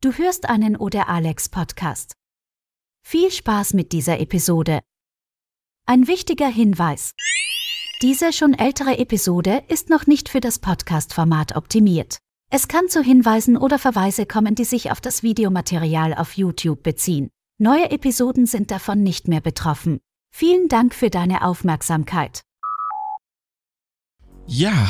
[0.00, 2.12] Du hörst einen Oder Alex Podcast.
[3.04, 4.78] Viel Spaß mit dieser Episode.
[5.86, 7.14] Ein wichtiger Hinweis.
[8.00, 12.18] Diese schon ältere Episode ist noch nicht für das Podcast-Format optimiert.
[12.48, 17.28] Es kann zu Hinweisen oder Verweise kommen, die sich auf das Videomaterial auf YouTube beziehen.
[17.58, 19.98] Neue Episoden sind davon nicht mehr betroffen.
[20.32, 22.42] Vielen Dank für deine Aufmerksamkeit.
[24.46, 24.88] Ja,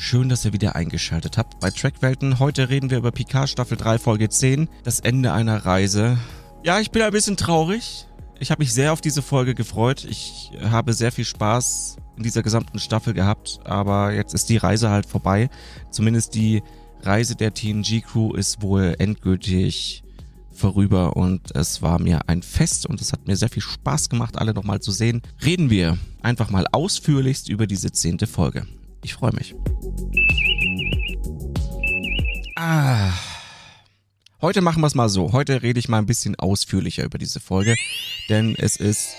[0.00, 2.38] schön, dass ihr wieder eingeschaltet habt bei Trackwelten.
[2.38, 6.18] Heute reden wir über Picard Staffel 3 Folge 10, das Ende einer Reise.
[6.64, 8.06] Ja, ich bin ein bisschen traurig.
[8.38, 10.06] Ich habe mich sehr auf diese Folge gefreut.
[10.08, 14.90] Ich habe sehr viel Spaß in dieser gesamten Staffel gehabt, aber jetzt ist die Reise
[14.90, 15.50] halt vorbei.
[15.90, 16.62] Zumindest die
[17.02, 20.02] Reise der TNG Crew ist wohl endgültig
[20.50, 24.38] vorüber und es war mir ein Fest und es hat mir sehr viel Spaß gemacht,
[24.38, 25.20] alle nochmal zu sehen.
[25.44, 28.66] Reden wir einfach mal ausführlichst über diese zehnte Folge.
[29.02, 29.54] Ich freue mich.
[32.56, 33.12] Ah.
[34.42, 35.32] Heute machen wir es mal so.
[35.32, 37.76] Heute rede ich mal ein bisschen ausführlicher über diese Folge,
[38.28, 39.14] denn es ist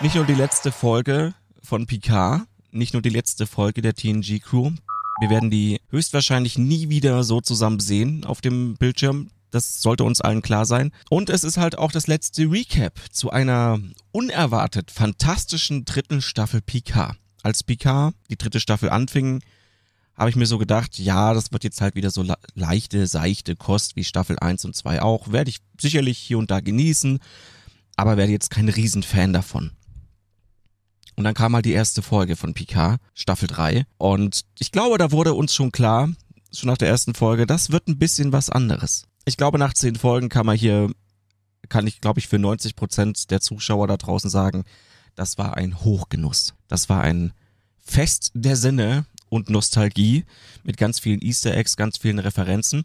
[0.00, 4.72] nicht nur die letzte Folge von Picard, nicht nur die letzte Folge der TNG Crew.
[5.20, 9.30] Wir werden die höchstwahrscheinlich nie wieder so zusammen sehen auf dem Bildschirm.
[9.50, 10.90] Das sollte uns allen klar sein.
[11.10, 13.78] Und es ist halt auch das letzte Recap zu einer
[14.10, 17.16] unerwartet fantastischen dritten Staffel Picard.
[17.42, 19.42] Als Picard die dritte Staffel anfing,
[20.14, 23.96] habe ich mir so gedacht, ja, das wird jetzt halt wieder so leichte, seichte Kost
[23.96, 25.32] wie Staffel 1 und 2 auch.
[25.32, 27.18] Werde ich sicherlich hier und da genießen,
[27.96, 29.72] aber werde jetzt kein Riesenfan davon.
[31.16, 33.84] Und dann kam halt die erste Folge von Picard, Staffel 3.
[33.98, 36.10] Und ich glaube, da wurde uns schon klar,
[36.52, 39.96] schon nach der ersten Folge, das wird ein bisschen was anderes ich glaube, nach zehn
[39.96, 40.90] Folgen kann man hier,
[41.68, 44.64] kann ich, glaube ich, für 90 Prozent der Zuschauer da draußen sagen,
[45.14, 46.54] das war ein Hochgenuss.
[46.68, 47.32] Das war ein
[47.78, 50.24] Fest der Sinne und Nostalgie
[50.62, 52.84] mit ganz vielen Easter Eggs, ganz vielen Referenzen.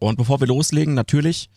[0.00, 1.50] Und bevor wir loslegen, natürlich,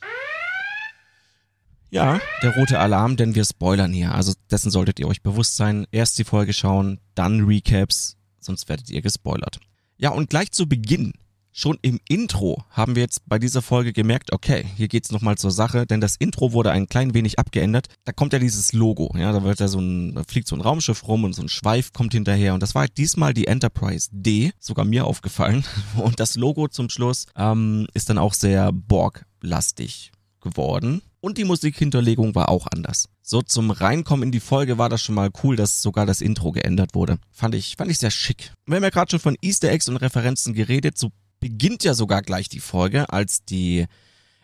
[1.89, 4.15] ja, der rote Alarm, denn wir spoilern hier.
[4.15, 5.85] Also dessen solltet ihr euch bewusst sein.
[5.91, 9.59] Erst die Folge schauen, dann Recaps, sonst werdet ihr gespoilert.
[9.97, 11.13] Ja, und gleich zu Beginn
[11.53, 15.51] Schon im Intro haben wir jetzt bei dieser Folge gemerkt, okay, hier geht's nochmal zur
[15.51, 17.87] Sache, denn das Intro wurde ein klein wenig abgeändert.
[18.05, 20.61] Da kommt ja dieses Logo, ja, da wird ja so ein, da fliegt so ein
[20.61, 24.07] Raumschiff rum und so ein Schweif kommt hinterher und das war halt diesmal die Enterprise
[24.11, 25.65] D, sogar mir aufgefallen.
[25.97, 31.01] Und das Logo zum Schluss ähm, ist dann auch sehr Borg-lastig geworden.
[31.19, 33.07] Und die Musikhinterlegung war auch anders.
[33.21, 36.51] So zum Reinkommen in die Folge war das schon mal cool, dass sogar das Intro
[36.51, 37.19] geändert wurde.
[37.31, 38.51] Fand ich, fand ich sehr schick.
[38.65, 41.11] Wir haben ja gerade schon von Easter Eggs und Referenzen geredet, so
[41.41, 43.87] beginnt ja sogar gleich die Folge, als die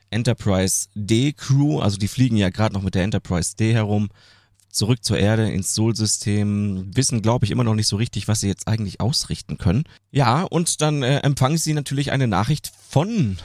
[0.09, 4.09] Enterprise D Crew, also die fliegen ja gerade noch mit der Enterprise D herum,
[4.69, 8.47] zurück zur Erde ins Sol-System, wissen, glaube ich, immer noch nicht so richtig, was sie
[8.47, 9.85] jetzt eigentlich ausrichten können.
[10.12, 13.38] Ja, und dann äh, empfangen sie natürlich eine Nachricht von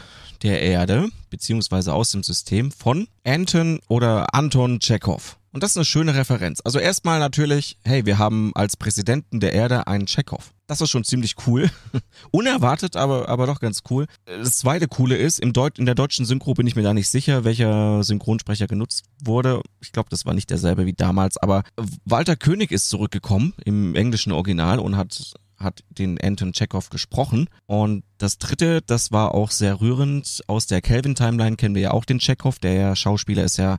[0.43, 5.39] der Erde, beziehungsweise aus dem System, von Anton oder Anton Chekhov.
[5.53, 6.61] Und das ist eine schöne Referenz.
[6.65, 10.55] Also erstmal natürlich, hey, wir haben als Präsidenten der Erde einen Chekhov.
[10.67, 11.71] Das ist schon ziemlich cool.
[12.31, 14.07] Unerwartet, aber, aber doch ganz cool.
[14.25, 17.11] Das zweite Coole ist, im Deut in der deutschen Synchro bin ich mir da nicht
[17.11, 19.61] sicher, welcher Synchronsprecher genutzt wurde.
[19.83, 21.65] Ich glaube, das war nicht derselbe wie damals, aber
[22.07, 27.49] Walter König ist zurückgekommen im englischen Original und hat hat den Anton Chekhov gesprochen.
[27.67, 30.41] Und das dritte, das war auch sehr rührend.
[30.49, 32.59] Aus der Kelvin Timeline kennen wir ja auch den Chekhov.
[32.59, 33.79] Der Schauspieler ist ja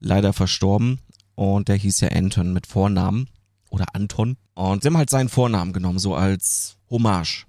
[0.00, 1.00] leider verstorben
[1.34, 3.28] und der hieß ja Anton mit Vornamen
[3.70, 4.36] oder Anton.
[4.54, 7.46] Und sie haben halt seinen Vornamen genommen, so als Hommage,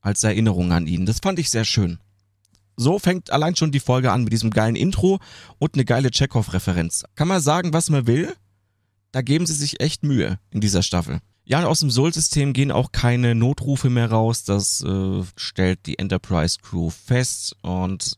[0.00, 1.06] als Erinnerung an ihn.
[1.06, 1.98] Das fand ich sehr schön.
[2.76, 5.18] So fängt allein schon die Folge an mit diesem geilen Intro
[5.58, 7.04] und eine geile Chekhov-Referenz.
[7.14, 8.34] Kann man sagen, was man will?
[9.12, 11.20] Da geben sie sich echt Mühe in dieser Staffel.
[11.44, 14.44] Ja, aus dem Sol-System gehen auch keine Notrufe mehr raus.
[14.44, 18.16] Das äh, stellt die Enterprise Crew fest und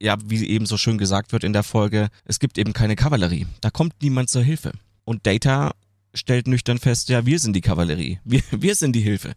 [0.00, 3.46] ja, wie eben so schön gesagt wird in der Folge, es gibt eben keine Kavallerie.
[3.60, 4.72] Da kommt niemand zur Hilfe.
[5.04, 5.72] Und Data
[6.14, 8.20] stellt nüchtern fest, ja, wir sind die Kavallerie.
[8.24, 9.32] Wir, wir sind die Hilfe.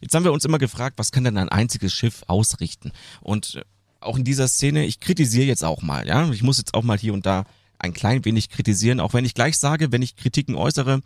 [0.00, 2.92] Jetzt haben wir uns immer gefragt, was kann denn ein einziges Schiff ausrichten?
[3.20, 3.64] Und äh,
[4.00, 6.30] auch in dieser Szene, ich kritisiere jetzt auch mal, ja.
[6.30, 7.44] Ich muss jetzt auch mal hier und da
[7.80, 11.00] ein klein wenig kritisieren, auch wenn ich gleich sage, wenn ich Kritiken äußere,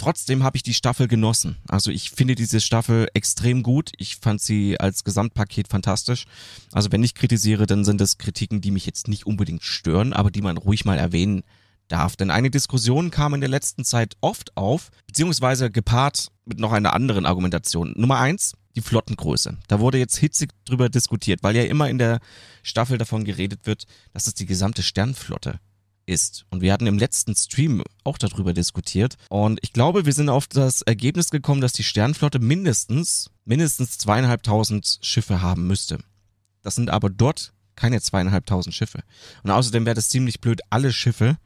[0.00, 1.58] Trotzdem habe ich die Staffel genossen.
[1.68, 3.92] Also ich finde diese Staffel extrem gut.
[3.98, 6.24] Ich fand sie als Gesamtpaket fantastisch.
[6.72, 10.30] Also wenn ich kritisiere, dann sind das Kritiken, die mich jetzt nicht unbedingt stören, aber
[10.30, 11.42] die man ruhig mal erwähnen
[11.88, 12.16] darf.
[12.16, 16.94] Denn eine Diskussion kam in der letzten Zeit oft auf, beziehungsweise gepaart mit noch einer
[16.94, 17.92] anderen Argumentation.
[17.94, 19.58] Nummer eins, die Flottengröße.
[19.68, 22.20] Da wurde jetzt hitzig drüber diskutiert, weil ja immer in der
[22.62, 25.60] Staffel davon geredet wird, dass es die gesamte Sternflotte
[26.10, 26.44] ist.
[26.50, 29.16] Und wir hatten im letzten Stream auch darüber diskutiert.
[29.30, 34.98] Und ich glaube, wir sind auf das Ergebnis gekommen, dass die Sternflotte mindestens, mindestens zweieinhalbtausend
[35.00, 35.98] Schiffe haben müsste.
[36.62, 39.02] Das sind aber dort keine zweieinhalbtausend Schiffe.
[39.42, 41.38] Und außerdem wäre das ziemlich blöd, alle Schiffe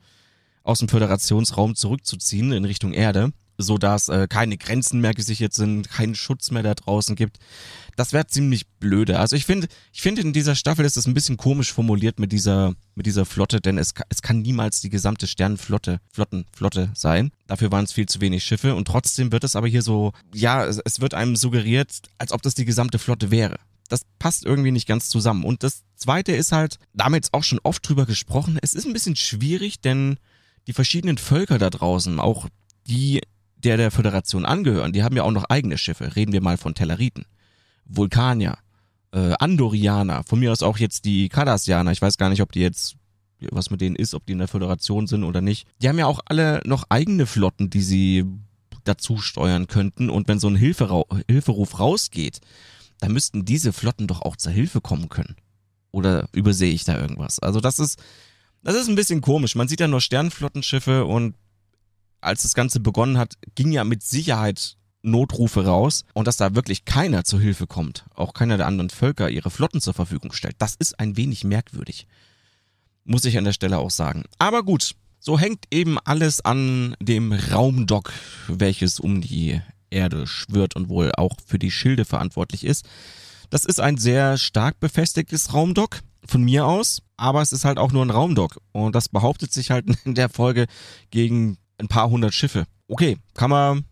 [0.64, 5.90] aus dem Föderationsraum zurückzuziehen in Richtung Erde, so dass äh, keine Grenzen mehr gesichert sind,
[5.90, 7.38] keinen Schutz mehr da draußen gibt.
[7.96, 9.20] Das wäre ziemlich blöde.
[9.20, 12.32] Also ich finde, ich finde in dieser Staffel ist es ein bisschen komisch formuliert mit
[12.32, 17.30] dieser mit dieser Flotte, denn es, es kann niemals die gesamte Sternenflotte Flottenflotte sein.
[17.46, 20.64] Dafür waren es viel zu wenig Schiffe und trotzdem wird es aber hier so, ja,
[20.64, 23.58] es, es wird einem suggeriert, als ob das die gesamte Flotte wäre
[23.88, 25.44] das passt irgendwie nicht ganz zusammen.
[25.44, 28.92] Und das zweite ist halt, da haben auch schon oft drüber gesprochen, es ist ein
[28.92, 30.18] bisschen schwierig, denn
[30.66, 32.48] die verschiedenen Völker da draußen, auch
[32.86, 33.20] die
[33.64, 36.16] der der Föderation angehören, die haben ja auch noch eigene Schiffe.
[36.16, 37.24] Reden wir mal von Telleriten,
[37.84, 38.58] Vulkanier,
[39.12, 41.92] äh, Andorianer, von mir aus auch jetzt die Cardassianer.
[41.92, 42.96] Ich weiß gar nicht, ob die jetzt
[43.50, 45.66] was mit denen ist, ob die in der Föderation sind oder nicht.
[45.82, 48.24] Die haben ja auch alle noch eigene Flotten, die sie
[48.84, 50.10] dazu steuern könnten.
[50.10, 52.40] Und wenn so ein Hilferau Hilferuf rausgeht,
[53.00, 55.36] dann müssten diese Flotten doch auch zur Hilfe kommen können.
[55.90, 57.38] Oder übersehe ich da irgendwas?
[57.38, 58.02] Also das ist,
[58.62, 59.54] das ist ein bisschen komisch.
[59.54, 61.34] Man sieht ja nur Sternflottenschiffe und
[62.24, 66.84] als das Ganze begonnen hat, ging ja mit Sicherheit Notrufe raus und dass da wirklich
[66.84, 70.74] keiner zur Hilfe kommt, auch keiner der anderen Völker ihre Flotten zur Verfügung stellt, das
[70.74, 72.06] ist ein wenig merkwürdig.
[73.04, 74.24] Muss ich an der Stelle auch sagen.
[74.38, 78.12] Aber gut, so hängt eben alles an dem Raumdock,
[78.48, 79.60] welches um die
[79.90, 82.86] Erde schwirrt und wohl auch für die Schilde verantwortlich ist.
[83.50, 87.92] Das ist ein sehr stark befestigtes Raumdock von mir aus, aber es ist halt auch
[87.92, 90.66] nur ein Raumdock und das behauptet sich halt in der Folge
[91.10, 92.64] gegen ein paar hundert Schiffe.
[92.88, 93.84] Okay, kann man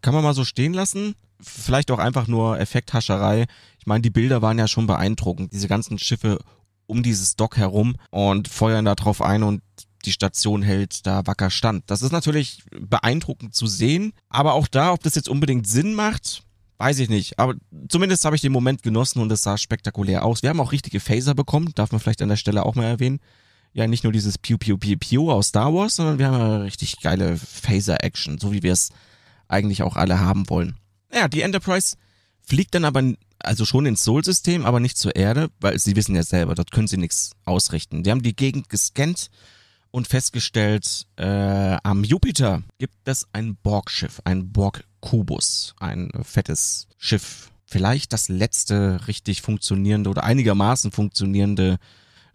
[0.00, 1.14] kann man mal so stehen lassen.
[1.40, 3.46] Vielleicht auch einfach nur Effekthascherei.
[3.78, 5.52] Ich meine, die Bilder waren ja schon beeindruckend.
[5.52, 6.38] Diese ganzen Schiffe
[6.86, 9.62] um dieses Dock herum und feuern da drauf ein und
[10.04, 11.90] die Station hält da wacker stand.
[11.90, 16.44] Das ist natürlich beeindruckend zu sehen, aber auch da, ob das jetzt unbedingt Sinn macht,
[16.78, 17.38] weiß ich nicht.
[17.40, 17.54] Aber
[17.88, 20.42] zumindest habe ich den Moment genossen und es sah spektakulär aus.
[20.42, 23.18] Wir haben auch richtige Phaser bekommen, darf man vielleicht an der Stelle auch mal erwähnen.
[23.76, 26.56] Ja, nicht nur dieses Pew Pew Pew Pew aus Star Wars, sondern wir haben ja
[26.62, 28.88] richtig geile Phaser-Action, so wie wir es
[29.48, 30.76] eigentlich auch alle haben wollen.
[31.12, 31.98] Ja, die Enterprise
[32.40, 33.02] fliegt dann aber
[33.38, 36.88] also schon ins Sol-System, aber nicht zur Erde, weil sie wissen ja selber, dort können
[36.88, 38.02] sie nichts ausrichten.
[38.02, 39.28] Die haben die Gegend gescannt
[39.90, 47.50] und festgestellt, äh, am Jupiter gibt es ein Borg-Schiff, ein Borg-Kubus, ein fettes Schiff.
[47.66, 51.76] Vielleicht das letzte richtig funktionierende oder einigermaßen funktionierende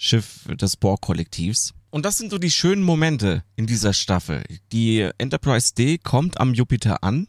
[0.04, 1.76] Schiff des Borg-Kollektivs.
[1.92, 4.44] Und das sind so die schönen Momente in dieser Staffel.
[4.72, 7.28] Die Enterprise D kommt am Jupiter an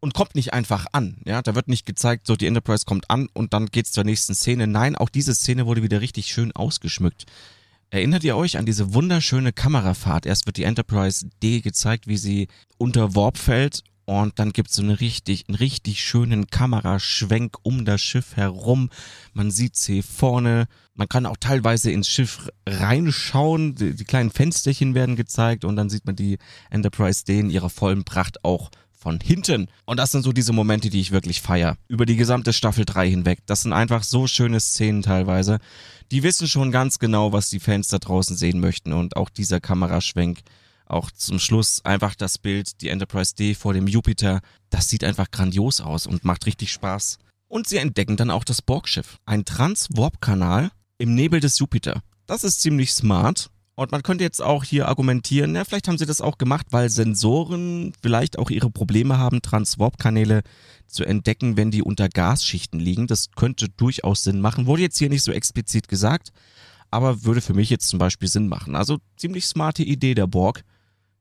[0.00, 1.18] und kommt nicht einfach an.
[1.26, 4.34] Ja, da wird nicht gezeigt, so die Enterprise kommt an und dann geht's zur nächsten
[4.34, 4.68] Szene.
[4.68, 7.26] Nein, auch diese Szene wurde wieder richtig schön ausgeschmückt.
[7.90, 10.24] Erinnert ihr euch an diese wunderschöne Kamerafahrt?
[10.24, 12.48] Erst wird die Enterprise D gezeigt, wie sie
[12.78, 18.00] unter Warp fällt und dann gibt's so einen richtig, einen richtig schönen Kameraschwenk um das
[18.00, 18.90] Schiff herum.
[19.34, 20.66] Man sieht sie vorne.
[20.94, 23.76] Man kann auch teilweise ins Schiff reinschauen.
[23.76, 26.38] Die, die kleinen Fensterchen werden gezeigt und dann sieht man die
[26.70, 29.68] Enterprise D in ihrer vollen Pracht auch von hinten.
[29.86, 31.76] Und das sind so diese Momente, die ich wirklich feier.
[31.86, 33.38] Über die gesamte Staffel 3 hinweg.
[33.46, 35.60] Das sind einfach so schöne Szenen teilweise.
[36.10, 38.92] Die wissen schon ganz genau, was die Fans da draußen sehen möchten.
[38.92, 40.40] Und auch dieser Kameraschwenk,
[40.90, 44.40] auch zum Schluss einfach das Bild, die Enterprise D vor dem Jupiter,
[44.70, 47.18] das sieht einfach grandios aus und macht richtig Spaß.
[47.48, 49.18] Und sie entdecken dann auch das Borgschiff.
[49.26, 52.02] Ein Trans-Warp-Kanal im Nebel des Jupiter.
[52.26, 56.04] Das ist ziemlich smart und man könnte jetzt auch hier argumentieren, ja, vielleicht haben sie
[56.04, 60.42] das auch gemacht, weil Sensoren vielleicht auch ihre Probleme haben, Transwarp-Kanäle
[60.86, 63.06] zu entdecken, wenn die unter Gasschichten liegen.
[63.06, 64.66] Das könnte durchaus Sinn machen.
[64.66, 66.30] Wurde jetzt hier nicht so explizit gesagt,
[66.90, 68.76] aber würde für mich jetzt zum Beispiel Sinn machen.
[68.76, 70.62] Also ziemlich smarte Idee der Borg,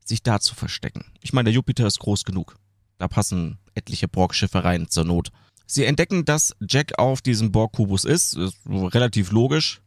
[0.09, 1.05] sich da zu verstecken.
[1.21, 2.57] Ich meine, der Jupiter ist groß genug.
[2.97, 5.31] Da passen etliche Borg-Schiffe rein zur Not.
[5.65, 8.35] Sie entdecken, dass Jack auf diesem Borg-Kubus ist.
[8.35, 9.81] ist relativ logisch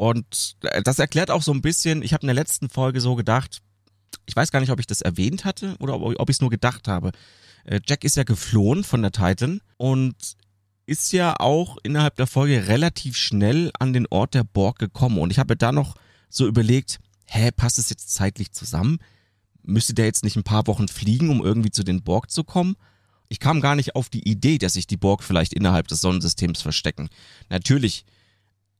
[0.00, 3.16] und äh, das erklärt auch so ein bisschen, ich habe in der letzten Folge so
[3.16, 3.60] gedacht,
[4.24, 6.88] ich weiß gar nicht, ob ich das erwähnt hatte oder ob, ich es nur gedacht
[6.88, 7.12] habe.
[7.64, 10.16] Äh, Jack ist ja geflohen von der Titan und
[10.86, 15.18] ist ja auch innerhalb der Folge relativ schnell an den Ort der Borg gekommen.
[15.18, 15.96] Und ich habe da noch
[16.30, 19.00] so überlegt, hä, passt es jetzt zeitlich zusammen?
[19.62, 22.76] Müsste der jetzt nicht ein paar Wochen fliegen, um irgendwie zu den Borg zu kommen?
[23.28, 26.62] Ich kam gar nicht auf die Idee, dass sich die Borg vielleicht innerhalb des Sonnensystems
[26.62, 27.08] verstecken.
[27.48, 28.04] Natürlich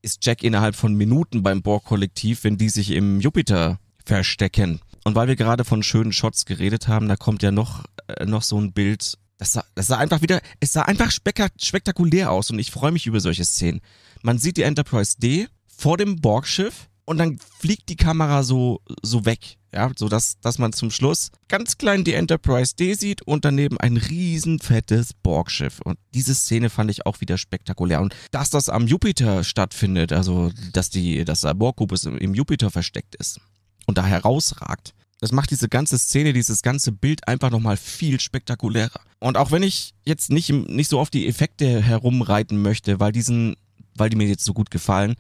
[0.03, 4.81] ist Jack innerhalb von Minuten beim Borg-Kollektiv, wenn die sich im Jupiter verstecken.
[5.05, 8.43] Und weil wir gerade von schönen Shots geredet haben, da kommt ja noch, äh, noch
[8.43, 9.19] so ein Bild.
[9.39, 13.07] Das sah, das sah einfach wieder, es sah einfach spektakulär aus und ich freue mich
[13.07, 13.81] über solche Szenen.
[14.23, 19.25] Man sieht die Enterprise D vor dem Borg-Schiff und dann fliegt die Kamera so, so
[19.25, 19.57] weg.
[19.75, 23.79] Ja, so dass, dass man zum Schluss ganz klein die Enterprise D sieht und daneben
[23.79, 25.81] ein riesen fettes Borgschiff.
[25.81, 28.01] Und diese Szene fand ich auch wieder spektakulär.
[28.01, 33.17] Und dass das am Jupiter stattfindet, also dass die, dass der Borgkubus im Jupiter versteckt
[33.17, 33.41] ist
[33.87, 39.01] und da herausragt, das macht diese ganze Szene, dieses ganze Bild einfach nochmal viel spektakulärer.
[39.19, 43.57] Und auch wenn ich jetzt nicht, nicht so auf die Effekte herumreiten möchte, weil diesen,
[43.97, 45.17] weil die mir jetzt so gut gefallen,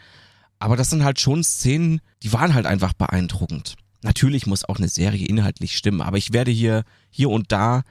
[0.60, 3.76] aber das sind halt schon Szenen, die waren halt einfach beeindruckend.
[4.02, 7.82] Natürlich muss auch eine Serie inhaltlich stimmen, aber ich werde hier, hier und da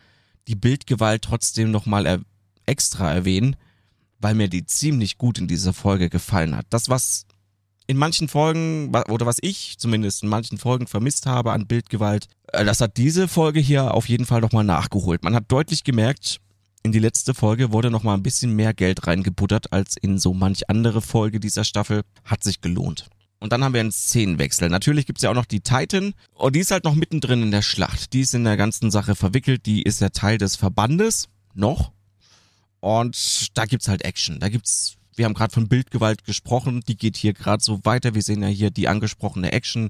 [0.47, 2.21] die Bildgewalt trotzdem nochmal er
[2.65, 3.55] extra erwähnen,
[4.19, 6.65] weil mir die ziemlich gut in dieser Folge gefallen hat.
[6.69, 7.25] Das, was
[7.87, 12.63] in manchen Folgen, oder was ich zumindest in manchen Folgen vermisst habe an Bildgewalt, äh,
[12.65, 15.23] das hat diese Folge hier auf jeden Fall nochmal nachgeholt.
[15.23, 16.39] Man hat deutlich gemerkt,
[16.83, 20.33] in die letzte Folge wurde noch mal ein bisschen mehr Geld reingebuttert als in so
[20.33, 22.03] manch andere Folge dieser Staffel.
[22.23, 23.09] Hat sich gelohnt.
[23.39, 24.69] Und dann haben wir einen Szenenwechsel.
[24.69, 26.13] Natürlich gibt's ja auch noch die Titan.
[26.33, 28.13] Und die ist halt noch mittendrin in der Schlacht.
[28.13, 29.65] Die ist in der ganzen Sache verwickelt.
[29.65, 31.29] Die ist ja Teil des Verbandes.
[31.53, 31.91] Noch.
[32.81, 34.39] Und da gibt's halt Action.
[34.39, 36.81] Da gibt's, wir haben gerade von Bildgewalt gesprochen.
[36.87, 38.13] Die geht hier gerade so weiter.
[38.13, 39.89] Wir sehen ja hier die angesprochene Action.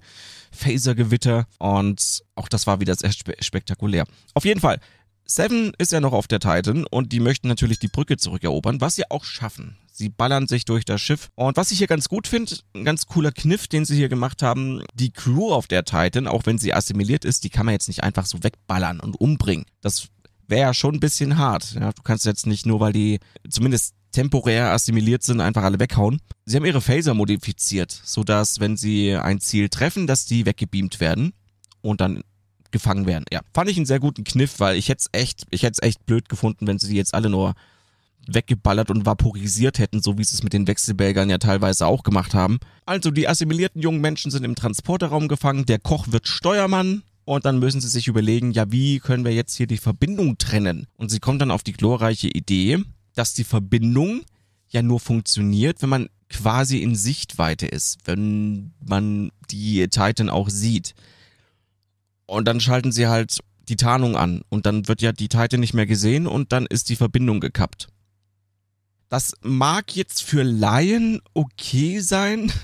[0.52, 1.48] Phasergewitter.
[1.58, 4.06] Und auch das war wieder sehr spe spektakulär.
[4.36, 4.80] Auf jeden Fall.
[5.30, 8.96] Seven ist ja noch auf der Titan und die möchten natürlich die Brücke zurückerobern, was
[8.96, 9.78] sie auch schaffen.
[9.92, 11.30] Sie ballern sich durch das Schiff.
[11.36, 14.42] Und was ich hier ganz gut finde, ein ganz cooler Kniff, den sie hier gemacht
[14.42, 17.88] haben, die Crew auf der Titan, auch wenn sie assimiliert ist, die kann man jetzt
[17.88, 19.66] nicht einfach so wegballern und umbringen.
[19.82, 20.08] Das
[20.48, 21.74] wäre ja schon ein bisschen hart.
[21.74, 26.22] Ja, du kannst jetzt nicht nur, weil die zumindest temporär assimiliert sind, einfach alle weghauen.
[26.46, 31.34] Sie haben ihre Phaser modifiziert, sodass, wenn sie ein Ziel treffen, dass die weggebeamt werden
[31.82, 32.24] und dann
[32.72, 33.26] gefangen werden.
[33.32, 35.88] Ja, fand ich einen sehr guten Kniff, weil ich hätte es echt, ich hätte es
[35.88, 37.54] echt blöd gefunden, wenn sie jetzt alle nur
[38.28, 42.34] weggeballert und vaporisiert hätten, so wie sie es mit den Wechselbelgern ja teilweise auch gemacht
[42.34, 42.60] haben.
[42.86, 47.60] Also die assimilierten jungen Menschen sind im Transporterraum gefangen, der Koch wird Steuermann und dann
[47.60, 50.88] müssen sie sich überlegen, ja, wie können wir jetzt hier die Verbindung trennen?
[50.98, 52.80] Und sie kommt dann auf die glorreiche Idee,
[53.16, 54.22] dass die Verbindung
[54.70, 60.94] ja nur funktioniert, wenn man quasi in Sichtweite ist, wenn man die Titan auch sieht.
[62.30, 65.74] Und dann schalten sie halt die Tarnung an und dann wird ja die Titan nicht
[65.74, 67.88] mehr gesehen und dann ist die Verbindung gekappt.
[69.10, 72.52] Das mag jetzt für Laien okay sein.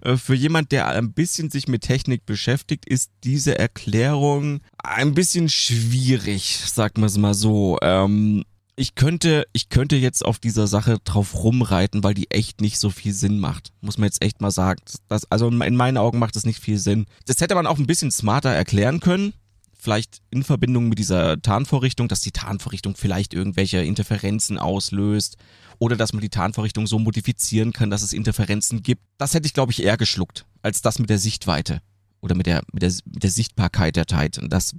[0.00, 5.48] Äh, für jemand, der ein bisschen sich mit Technik beschäftigt, ist diese Erklärung ein bisschen
[5.48, 7.78] schwierig, sagt man es mal so.
[7.80, 8.42] Ähm,
[8.74, 12.90] ich könnte, ich könnte jetzt auf dieser Sache drauf rumreiten, weil die echt nicht so
[12.90, 13.72] viel Sinn macht.
[13.80, 14.80] Muss man jetzt echt mal sagen.
[15.08, 17.06] Das, also in meinen Augen macht das nicht viel Sinn.
[17.26, 19.34] Das hätte man auch ein bisschen smarter erklären können.
[19.78, 25.36] Vielleicht in Verbindung mit dieser Tarnvorrichtung, dass die Tarnvorrichtung vielleicht irgendwelche Interferenzen auslöst.
[25.78, 29.02] Oder dass man die Tarnvorrichtung so modifizieren kann, dass es Interferenzen gibt.
[29.18, 31.82] Das hätte ich, glaube ich, eher geschluckt, als das mit der Sichtweite.
[32.20, 34.48] Oder mit der, mit der, mit der Sichtbarkeit der Titan.
[34.48, 34.74] Das,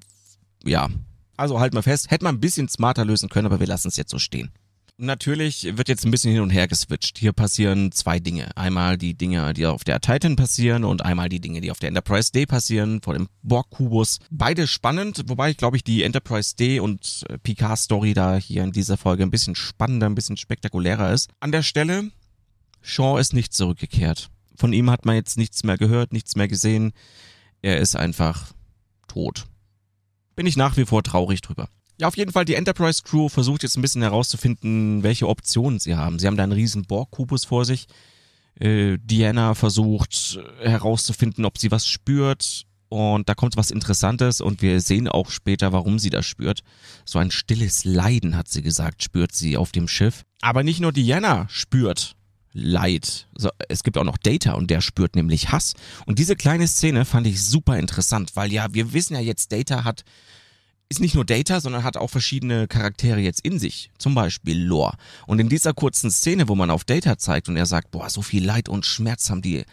[0.63, 0.89] ja,
[1.37, 3.97] also halt mal fest, hätte man ein bisschen smarter lösen können, aber wir lassen es
[3.97, 4.51] jetzt so stehen.
[4.97, 7.17] Natürlich wird jetzt ein bisschen hin und her geswitcht.
[7.17, 8.55] Hier passieren zwei Dinge.
[8.55, 11.89] Einmal die Dinge, die auf der Titan passieren und einmal die Dinge, die auf der
[11.89, 14.19] Enterprise D passieren, vor dem Borg-Kubus.
[14.29, 18.71] Beide spannend, wobei ich glaube ich die Enterprise D und äh, Picard-Story da hier in
[18.71, 21.31] dieser Folge ein bisschen spannender, ein bisschen spektakulärer ist.
[21.39, 22.11] An der Stelle,
[22.81, 24.29] Shaw ist nicht zurückgekehrt.
[24.55, 26.93] Von ihm hat man jetzt nichts mehr gehört, nichts mehr gesehen.
[27.63, 28.53] Er ist einfach
[29.07, 29.47] tot
[30.35, 31.69] bin ich nach wie vor traurig drüber.
[31.99, 35.95] Ja, auf jeden Fall, die Enterprise Crew versucht jetzt ein bisschen herauszufinden, welche Optionen sie
[35.95, 36.19] haben.
[36.19, 37.87] Sie haben da einen riesen Borg-Kubus vor sich.
[38.59, 42.65] Äh, Diana versucht herauszufinden, ob sie was spürt.
[42.89, 46.59] Und da kommt was Interessantes und wir sehen auch später, warum sie das spürt.
[47.05, 50.25] So ein stilles Leiden, hat sie gesagt, spürt sie auf dem Schiff.
[50.41, 52.15] Aber nicht nur Diana spürt
[52.53, 53.27] Leid.
[53.35, 55.73] So, es gibt auch noch Data und der spürt nämlich Hass.
[56.05, 59.83] Und diese kleine Szene fand ich super interessant, weil ja, wir wissen ja jetzt, Data
[59.83, 60.03] hat,
[60.87, 63.91] ist nicht nur Data, sondern hat auch verschiedene Charaktere jetzt in sich.
[63.97, 64.95] Zum Beispiel Lore.
[65.25, 68.21] Und in dieser kurzen Szene, wo man auf Data zeigt und er sagt, boah, so
[68.21, 69.63] viel Leid und Schmerz haben die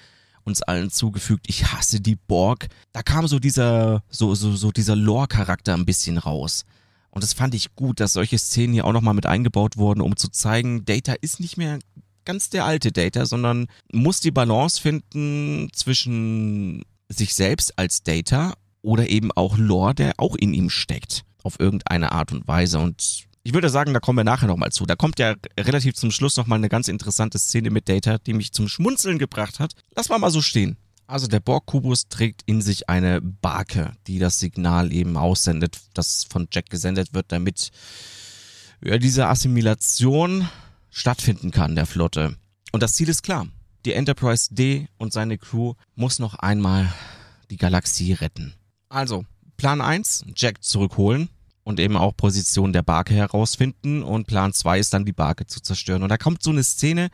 [0.44, 1.46] uns allen zugefügt.
[1.48, 2.68] Ich hasse die Borg.
[2.92, 6.64] Da kam so dieser, so, so, so dieser Lore-Charakter ein bisschen raus.
[7.10, 10.16] Und das fand ich gut, dass solche Szenen hier auch nochmal mit eingebaut wurden, um
[10.16, 11.78] zu zeigen, Data ist nicht mehr
[12.24, 19.08] ganz der alte Data, sondern muss die Balance finden zwischen sich selbst als Data oder
[19.08, 22.78] eben auch Lore, der auch in ihm steckt, auf irgendeine Art und Weise.
[22.78, 24.86] Und ich würde sagen, da kommen wir nachher nochmal zu.
[24.86, 28.52] Da kommt ja relativ zum Schluss nochmal eine ganz interessante Szene mit Data, die mich
[28.52, 29.72] zum Schmunzeln gebracht hat.
[29.96, 30.76] Lass mal mal so stehen.
[31.06, 36.46] Also der Borg-Kubus trägt in sich eine Barke, die das Signal eben aussendet, das von
[36.52, 37.70] Jack gesendet wird, damit
[38.84, 40.48] ja, diese Assimilation
[40.90, 42.36] stattfinden kann, der Flotte.
[42.72, 43.46] Und das Ziel ist klar.
[43.84, 46.92] Die Enterprise D und seine Crew muss noch einmal
[47.50, 48.54] die Galaxie retten.
[48.88, 49.24] Also,
[49.56, 51.28] Plan 1, Jack zurückholen
[51.64, 55.60] und eben auch Position der Barke herausfinden und Plan 2 ist dann die Barke zu
[55.60, 56.02] zerstören.
[56.02, 57.10] Und da kommt so eine Szene,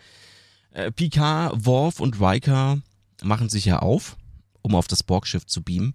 [0.70, 2.80] äh, Picard, Worf und Riker
[3.22, 4.16] machen sich ja auf,
[4.62, 5.94] um auf das Borgschiff zu beamen.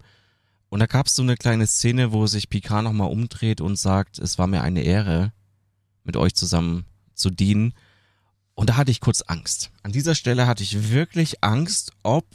[0.68, 4.18] Und da gab es so eine kleine Szene, wo sich Picard nochmal umdreht und sagt,
[4.18, 5.32] es war mir eine Ehre,
[6.04, 6.86] mit euch zusammen
[7.22, 7.72] zu dienen.
[8.54, 9.70] Und da hatte ich kurz Angst.
[9.82, 12.26] An dieser Stelle hatte ich wirklich Angst, ob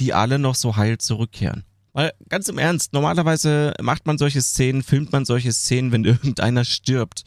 [0.00, 1.64] die alle noch so heil zurückkehren.
[1.92, 6.64] Weil ganz im Ernst, normalerweise macht man solche Szenen, filmt man solche Szenen, wenn irgendeiner
[6.64, 7.24] stirbt.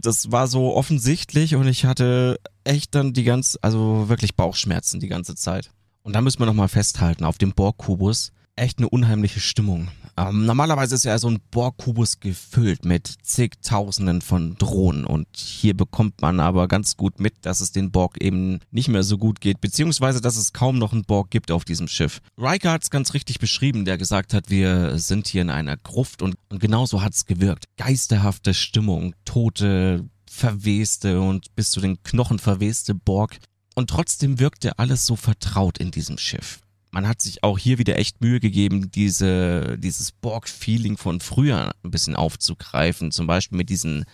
[0.00, 5.08] Das war so offensichtlich und ich hatte echt dann die ganz, also wirklich Bauchschmerzen die
[5.08, 5.70] ganze Zeit.
[6.02, 9.88] Und da müssen wir nochmal festhalten, auf dem Borg-Kubus echt eine unheimliche Stimmung.
[10.18, 16.20] Ähm, normalerweise ist ja so ein Borg-Kubus gefüllt mit zigtausenden von Drohnen und hier bekommt
[16.20, 19.60] man aber ganz gut mit, dass es den Borg eben nicht mehr so gut geht,
[19.60, 22.20] beziehungsweise dass es kaum noch einen Borg gibt auf diesem Schiff.
[22.36, 26.20] Riker hat es ganz richtig beschrieben, der gesagt hat, wir sind hier in einer Gruft
[26.20, 27.66] und, und genauso hat es gewirkt.
[27.76, 33.38] Geisterhafte Stimmung, tote, verweste und bis zu den Knochen verweste Borg.
[33.76, 36.60] Und trotzdem wirkte alles so vertraut in diesem Schiff
[36.90, 41.90] man hat sich auch hier wieder echt Mühe gegeben, diese, dieses Borg-Feeling von früher ein
[41.90, 43.10] bisschen aufzugreifen.
[43.10, 44.04] Zum Beispiel mit diesen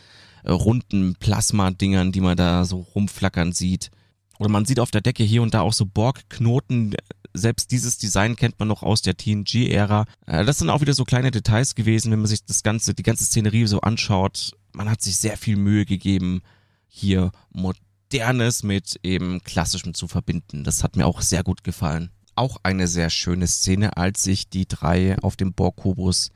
[0.42, 3.90] äh, runden Plasma-Dingern, die man da so rumflackern sieht.
[4.38, 6.94] Oder man sieht auf der Decke hier und da auch so Borg-Knoten.
[7.32, 10.06] Selbst dieses Design kennt man noch aus der TNG-Ära.
[10.26, 13.02] Äh, das sind auch wieder so kleine Details gewesen, wenn man sich das ganze, die
[13.02, 14.52] ganze Szenerie so anschaut.
[14.72, 16.42] Man hat sich sehr viel Mühe gegeben,
[16.88, 20.64] hier Modernes mit eben Klassischem zu verbinden.
[20.64, 24.66] Das hat mir auch sehr gut gefallen auch eine sehr schöne Szene, als sich die
[24.66, 26.30] drei auf dem Borg-Kubus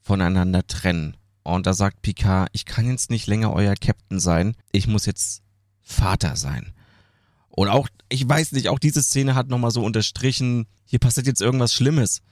[0.00, 1.16] voneinander trennen.
[1.42, 5.42] Und da sagt Picard, ich kann jetzt nicht länger euer Captain sein, ich muss jetzt
[5.82, 6.72] Vater sein.
[7.48, 11.42] Und auch, ich weiß nicht, auch diese Szene hat nochmal so unterstrichen, hier passiert jetzt
[11.42, 12.22] irgendwas Schlimmes.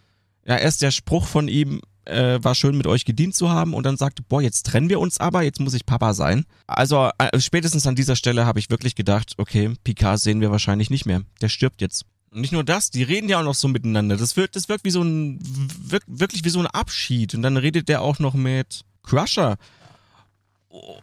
[0.45, 3.85] Ja, erst der Spruch von ihm, äh, war schön mit euch gedient zu haben und
[3.85, 6.45] dann sagte, boah, jetzt trennen wir uns aber, jetzt muss ich Papa sein.
[6.67, 10.91] Also äh, spätestens an dieser Stelle habe ich wirklich gedacht, okay, Picard sehen wir wahrscheinlich
[10.91, 11.23] nicht mehr.
[11.41, 12.05] Der stirbt jetzt.
[12.33, 14.17] Und nicht nur das, die reden ja auch noch so miteinander.
[14.17, 15.39] Das wirkt, das wirkt wie so ein,
[15.85, 17.35] wirkt wirklich wie so ein Abschied.
[17.35, 19.59] Und dann redet der auch noch mit Crusher.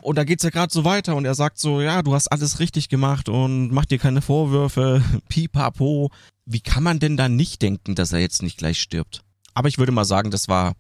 [0.02, 2.60] Und da geht's ja gerade so weiter und er sagt so, ja, du hast alles
[2.60, 6.10] richtig gemacht und mach dir keine Vorwürfe, pipapo.
[6.46, 9.22] Wie kann man denn da nicht denken, dass er jetzt nicht gleich stirbt?
[9.54, 10.74] Aber ich würde mal sagen, das war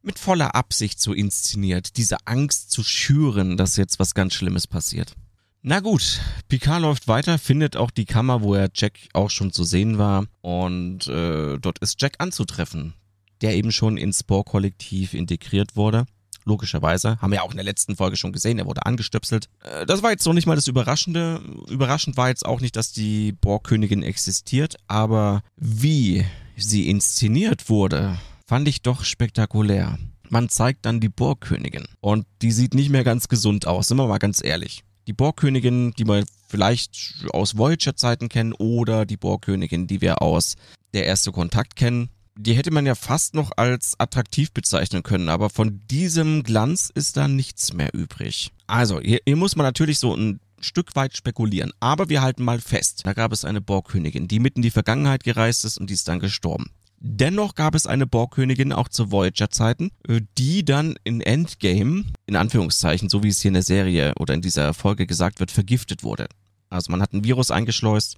[0.00, 5.14] mit voller Absicht so inszeniert, diese Angst zu schüren, dass jetzt was ganz Schlimmes passiert.
[5.62, 9.64] Na gut, Picard läuft weiter, findet auch die Kammer, wo er Jack auch schon zu
[9.64, 10.26] sehen war.
[10.40, 12.94] Und äh, dort ist Jack anzutreffen,
[13.40, 16.06] der eben schon ins Spore-Kollektiv integriert wurde.
[16.44, 17.20] Logischerweise.
[17.20, 19.48] Haben wir ja auch in der letzten Folge schon gesehen, er wurde angestöpselt.
[19.64, 21.40] Äh, das war jetzt noch nicht mal das Überraschende.
[21.68, 26.24] Überraschend war jetzt auch nicht, dass die Borg-Königin existiert, aber wie
[26.56, 28.16] sie inszeniert wurde,
[28.46, 29.98] fand ich doch spektakulär.
[30.30, 31.86] Man zeigt dann die Borg-Königin.
[32.00, 35.92] Und die sieht nicht mehr ganz gesund aus, sind wir mal ganz ehrlich die Borgkönigin,
[35.98, 40.54] die wir vielleicht aus Voyager-Zeiten kennen, oder die Borgkönigin, die wir aus
[40.92, 42.10] der erste Kontakt kennen.
[42.36, 47.16] Die hätte man ja fast noch als attraktiv bezeichnen können, aber von diesem Glanz ist
[47.16, 48.52] da nichts mehr übrig.
[48.68, 52.60] Also, hier, hier muss man natürlich so ein Stück weit spekulieren, aber wir halten mal
[52.60, 53.00] fest.
[53.04, 56.06] Da gab es eine Borgkönigin, die mitten in die Vergangenheit gereist ist und die ist
[56.06, 56.70] dann gestorben.
[57.00, 63.08] Dennoch gab es eine Borgkönigin auch zu Voyager-Zeiten, äh, die dann in Endgame, in Anführungszeichen,
[63.08, 66.28] so wie es hier in der Serie oder in dieser Folge gesagt wird, vergiftet wurde.
[66.70, 68.16] Also man hat ein Virus eingeschleust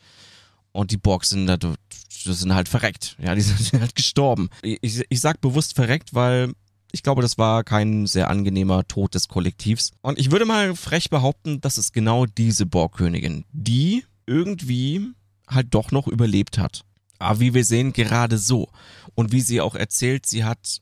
[0.72, 1.58] und die Borgs sind, da,
[2.08, 3.16] sind halt verreckt.
[3.22, 4.48] Ja, die sind halt gestorben.
[4.62, 6.52] Ich, ich sag bewusst verreckt, weil
[6.92, 9.92] ich glaube, das war kein sehr angenehmer Tod des Kollektivs.
[10.02, 15.12] Und ich würde mal frech behaupten, dass es genau diese Borgkönigin, die irgendwie
[15.46, 16.82] halt doch noch überlebt hat.
[17.20, 18.68] Aber wie wir sehen, gerade so.
[19.14, 20.80] Und wie sie auch erzählt, sie hat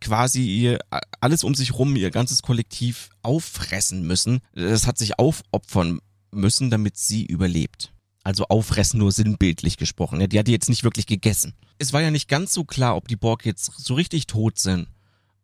[0.00, 0.78] quasi ihr
[1.20, 4.40] alles um sich rum, ihr ganzes Kollektiv auffressen müssen.
[4.54, 7.92] Das hat sich aufopfern müssen, damit sie überlebt.
[8.24, 10.20] Also auffressen nur sinnbildlich gesprochen.
[10.20, 11.54] Ja, die hat die jetzt nicht wirklich gegessen.
[11.78, 14.86] Es war ja nicht ganz so klar, ob die Borg jetzt so richtig tot sind.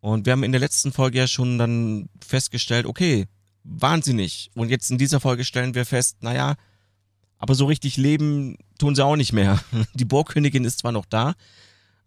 [0.01, 3.27] Und wir haben in der letzten Folge ja schon dann festgestellt, okay,
[3.65, 4.51] waren sie nicht.
[4.55, 6.55] Und jetzt in dieser Folge stellen wir fest, naja,
[7.39, 9.61] aber so richtig leben tun sie auch nicht mehr.
[9.95, 11.35] Die Burgkönigin ist zwar noch da,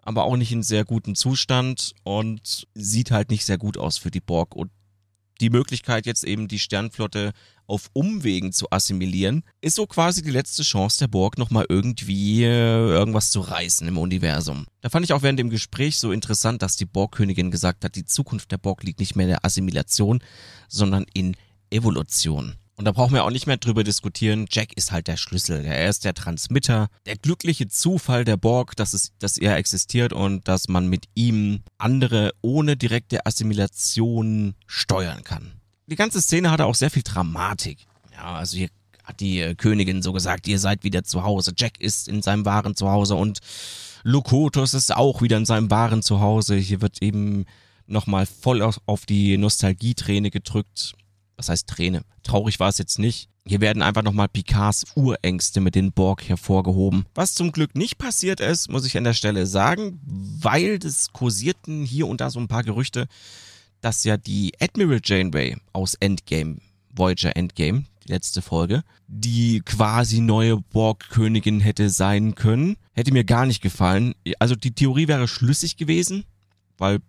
[0.02, 4.12] aber auch nicht in sehr gutem Zustand und sieht halt nicht sehr gut aus für
[4.12, 4.56] die Borg.
[4.56, 4.72] Und
[5.42, 7.34] die Möglichkeit jetzt eben die Sternflotte
[7.66, 12.48] auf Umwegen zu assimilieren, ist so quasi die letzte Chance der Borg nochmal irgendwie äh,
[12.48, 14.66] irgendwas zu reißen im Universum.
[14.82, 18.06] Da fand ich auch während dem Gespräch so interessant, dass die Borgkönigin gesagt hat, die
[18.06, 20.22] Zukunft der Borg liegt nicht mehr in der Assimilation,
[20.68, 21.36] sondern in
[21.70, 22.58] Evolution.
[22.82, 24.48] Und da brauchen wir auch nicht mehr drüber diskutieren.
[24.50, 25.64] Jack ist halt der Schlüssel.
[25.64, 30.48] Er ist der Transmitter, der glückliche Zufall der Borg, dass, es, dass er existiert und
[30.48, 35.62] dass man mit ihm andere ohne direkte Assimilation steuern kann.
[35.86, 37.86] Die ganze Szene hatte auch sehr viel Dramatik.
[38.14, 38.70] Ja, also hier
[39.04, 41.54] hat die äh, Königin so gesagt, ihr seid wieder zu Hause.
[41.56, 43.42] Jack ist in seinem wahren Zuhause und
[44.02, 46.56] Lokotos ist auch wieder in seinem wahren Zuhause.
[46.56, 47.46] Hier wird eben
[47.86, 50.96] nochmal voll auf die Nostalgieträne gedrückt
[51.42, 52.04] was heißt Träne?
[52.22, 53.28] Traurig war es jetzt nicht.
[53.48, 57.06] Hier werden einfach nochmal Picards Urängste mit den Borg hervorgehoben.
[57.16, 61.84] Was zum Glück nicht passiert ist, muss ich an der Stelle sagen, weil es kursierten
[61.84, 63.08] hier und da so ein paar Gerüchte,
[63.82, 66.58] dass ja die Admiral Janeway aus Endgame,
[66.94, 72.78] Voyager Endgame, die letzte Folge, die quasi neue Borg-Königin hätte sein können.
[72.94, 74.14] Hätte mir gar nicht gefallen.
[74.38, 76.26] Also die Theorie wäre schlüssig gewesen,
[76.78, 77.00] weil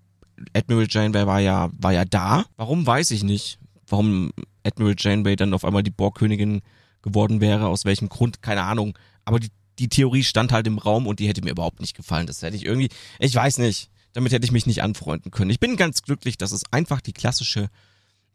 [0.55, 2.47] Admiral Janeway war ja, war ja da.
[2.57, 3.59] Warum weiß ich nicht
[3.93, 4.33] warum
[4.65, 6.63] Admiral Janeway dann auf einmal die Borgkönigin
[7.03, 8.99] geworden wäre, aus welchem Grund, keine Ahnung.
[9.25, 12.27] Aber die, die Theorie stand halt im Raum und die hätte mir überhaupt nicht gefallen.
[12.27, 15.51] Das hätte ich irgendwie, ich weiß nicht, damit hätte ich mich nicht anfreunden können.
[15.51, 17.69] Ich bin ganz glücklich, dass es einfach die klassische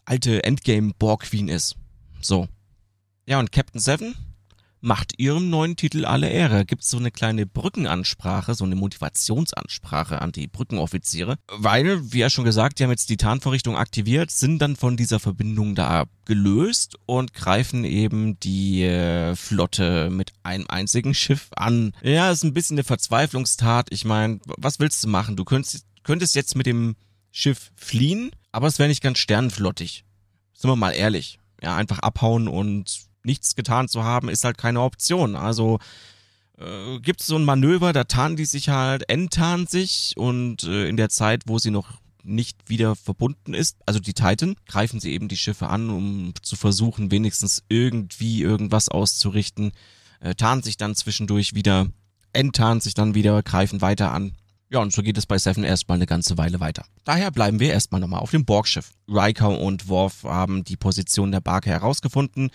[0.05, 1.75] alte Endgame Borg Queen ist.
[2.21, 2.47] So.
[3.25, 4.15] Ja, und Captain Seven?
[4.87, 6.65] Macht ihrem neuen Titel alle Ehre.
[6.65, 12.45] Gibt so eine kleine Brückenansprache, so eine Motivationsansprache an die Brückenoffiziere, weil, wie ja schon
[12.45, 17.33] gesagt, die haben jetzt die Tarnvorrichtung aktiviert, sind dann von dieser Verbindung da gelöst und
[17.33, 21.91] greifen eben die äh, Flotte mit einem einzigen Schiff an.
[22.01, 23.87] Ja, ist ein bisschen eine Verzweiflungstat.
[23.91, 25.35] Ich meine, was willst du machen?
[25.35, 26.95] Du könntest, könntest jetzt mit dem
[27.31, 30.05] Schiff fliehen, aber es wäre nicht ganz sternenflottig.
[30.53, 31.39] Sind wir mal ehrlich.
[31.61, 35.35] Ja, einfach abhauen und nichts getan zu haben, ist halt keine Option.
[35.35, 35.77] Also
[36.57, 40.87] äh, gibt es so ein Manöver, da tarnen die sich halt, enttarnen sich und äh,
[40.87, 45.13] in der Zeit, wo sie noch nicht wieder verbunden ist, also die Titan, greifen sie
[45.13, 49.71] eben die Schiffe an, um zu versuchen, wenigstens irgendwie irgendwas auszurichten,
[50.19, 51.87] äh, tarnen sich dann zwischendurch wieder,
[52.33, 54.33] enttarnen sich dann wieder, greifen weiter an.
[54.69, 56.83] Ja, und so geht es bei Seven erstmal eine ganze Weile weiter.
[57.05, 58.91] Daher bleiben wir erstmal nochmal auf dem Borgschiff.
[59.07, 62.49] Riker und Worf haben die Position der Barke herausgefunden.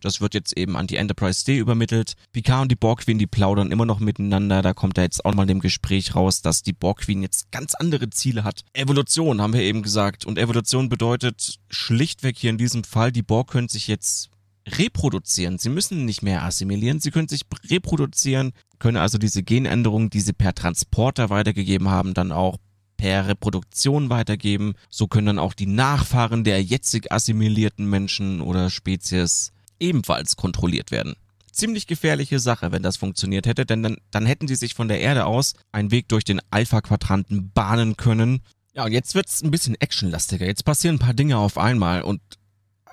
[0.00, 2.14] Das wird jetzt eben an die Enterprise D übermittelt.
[2.32, 4.62] Picard und die Borg Queen, die plaudern immer noch miteinander.
[4.62, 7.74] Da kommt da jetzt auch mal dem Gespräch raus, dass die Borg Queen jetzt ganz
[7.74, 8.64] andere Ziele hat.
[8.72, 10.24] Evolution haben wir eben gesagt.
[10.24, 14.30] Und Evolution bedeutet schlichtweg hier in diesem Fall, die Borg können sich jetzt
[14.76, 15.58] reproduzieren.
[15.58, 20.32] Sie müssen nicht mehr assimilieren, sie können sich reproduzieren, können also diese Genänderungen, die sie
[20.32, 22.58] per Transporter weitergegeben haben, dann auch
[22.96, 24.74] per Reproduktion weitergeben.
[24.90, 31.14] So können dann auch die Nachfahren der jetzig assimilierten Menschen oder Spezies ebenfalls kontrolliert werden.
[31.50, 35.00] Ziemlich gefährliche Sache, wenn das funktioniert hätte, denn dann, dann hätten sie sich von der
[35.00, 38.42] Erde aus einen Weg durch den Alpha-Quadranten bahnen können.
[38.74, 40.46] Ja, und jetzt wird's ein bisschen actionlastiger.
[40.46, 42.20] Jetzt passieren ein paar Dinge auf einmal und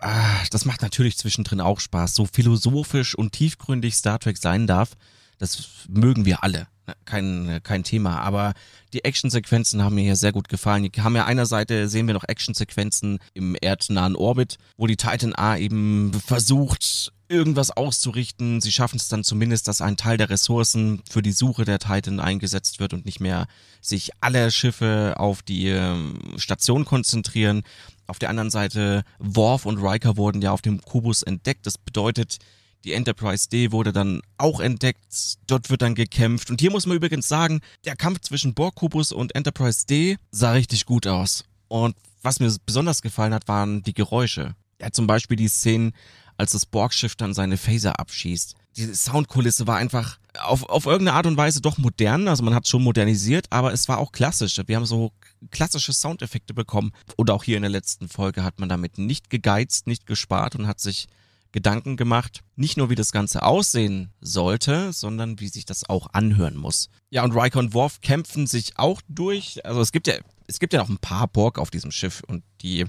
[0.02, 2.16] ah, das macht natürlich zwischendrin auch Spaß.
[2.16, 4.96] So philosophisch und tiefgründig Star Trek sein darf,
[5.38, 6.68] das mögen wir alle.
[7.06, 8.20] Kein, kein Thema.
[8.22, 8.54] Aber
[8.94, 10.84] die Actionsequenzen haben mir hier sehr gut gefallen.
[10.84, 15.34] Die haben ja einer Seite sehen wir noch Actionsequenzen im erdnahen Orbit, wo die Titan
[15.34, 18.62] A eben versucht, irgendwas auszurichten.
[18.62, 22.20] Sie schaffen es dann zumindest, dass ein Teil der Ressourcen für die Suche der Titan
[22.20, 23.48] eingesetzt wird und nicht mehr
[23.82, 27.64] sich alle Schiffe auf die ähm, Station konzentrieren.
[28.08, 31.66] Auf der anderen Seite, Worf und Riker wurden ja auf dem Kubus entdeckt.
[31.66, 32.38] Das bedeutet,
[32.86, 35.38] die Enterprise D wurde dann auch entdeckt.
[35.48, 36.52] Dort wird dann gekämpft.
[36.52, 40.86] Und hier muss man übrigens sagen, der Kampf zwischen Borg-Kubus und Enterprise D sah richtig
[40.86, 41.44] gut aus.
[41.68, 44.56] Und was mir besonders gefallen hat, waren die Geräusche.
[44.80, 45.94] Ja, zum Beispiel die Szenen,
[46.38, 48.56] als das Borg-Schiff dann seine Phaser abschießt.
[48.78, 52.28] Die Soundkulisse war einfach auf, auf irgendeine Art und Weise doch modern.
[52.28, 54.60] Also man hat schon modernisiert, aber es war auch klassisch.
[54.66, 55.12] Wir haben so
[55.50, 56.92] klassische Soundeffekte bekommen.
[57.16, 60.68] Und auch hier in der letzten Folge hat man damit nicht gegeizt, nicht gespart und
[60.68, 61.08] hat sich
[61.56, 66.58] Gedanken gemacht, nicht nur wie das Ganze aussehen sollte, sondern wie sich das auch anhören
[66.58, 66.90] muss.
[67.12, 69.66] Ja, und Riker und Worf kämpfen sich auch durch.
[69.66, 70.16] Also es gibt ja,
[70.48, 72.84] es gibt ja noch ein paar Borg auf diesem Schiff und die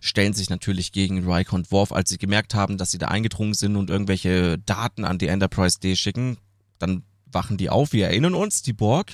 [0.00, 3.54] stellen sich natürlich gegen Riker und Worf, als sie gemerkt haben, dass sie da eingedrungen
[3.54, 6.36] sind und irgendwelche Daten an die Enterprise D schicken.
[6.80, 7.92] Dann wachen die auf.
[7.92, 9.12] Wir erinnern uns, die Borg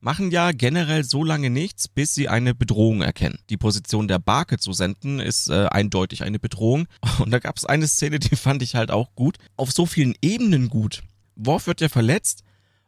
[0.00, 3.38] machen ja generell so lange nichts, bis sie eine Bedrohung erkennen.
[3.50, 6.86] Die Position der Barke zu senden ist äh, eindeutig eine Bedrohung.
[7.18, 9.36] Und da gab es eine Szene, die fand ich halt auch gut.
[9.56, 11.02] Auf so vielen Ebenen gut.
[11.36, 12.42] Worf wird ja verletzt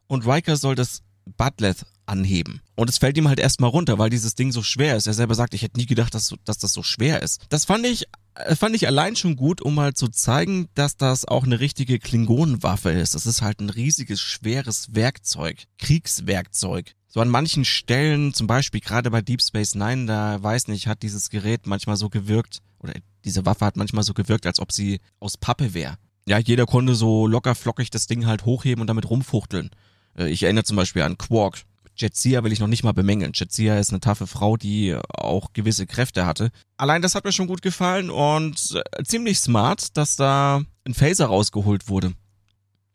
[0.06, 1.02] und Riker soll das
[1.38, 2.60] Butlet anheben.
[2.74, 5.06] Und es fällt ihm halt erstmal runter, weil dieses Ding so schwer ist.
[5.06, 7.40] Er selber sagt, ich hätte nie gedacht, dass, dass das so schwer ist.
[7.48, 11.24] Das fand ich, äh, fand ich allein schon gut, um mal zu zeigen, dass das
[11.24, 13.14] auch eine richtige Klingonenwaffe ist.
[13.14, 15.64] Das ist halt ein riesiges, schweres Werkzeug.
[15.78, 16.94] Kriegswerkzeug.
[17.14, 21.02] So an manchen Stellen, zum Beispiel gerade bei Deep Space Nine, da weiß nicht, hat
[21.02, 22.94] dieses Gerät manchmal so gewirkt, oder
[23.26, 25.98] Diese Waffe hat manchmal so gewirkt, als ob sie aus Pappe wäre.
[26.26, 29.68] Ja, jeder konnte so locker flockig das Ding halt hochheben und damit rumfuchteln.
[30.16, 31.64] Äh, ich erinnere zum Beispiel an Quark.
[31.96, 33.32] Jetsia will ich noch nicht mal bemängeln.
[33.34, 36.50] Jetsia ist eine taffe Frau, die auch gewisse Kräfte hatte.
[36.78, 41.26] Allein das hat mir schon gut gefallen und äh, ziemlich smart, dass da ein Phaser
[41.26, 42.14] rausgeholt wurde.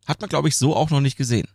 [0.07, 1.47] Hat man, glaube ich, so auch noch nicht gesehen.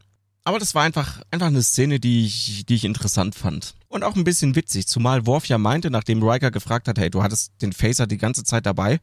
[0.44, 3.74] Aber das war einfach, einfach eine Szene, die ich, die ich interessant fand.
[3.88, 7.22] Und auch ein bisschen witzig, zumal Worf ja meinte, nachdem Riker gefragt hat, hey, du
[7.22, 8.98] hattest den Phaser die ganze Zeit dabei,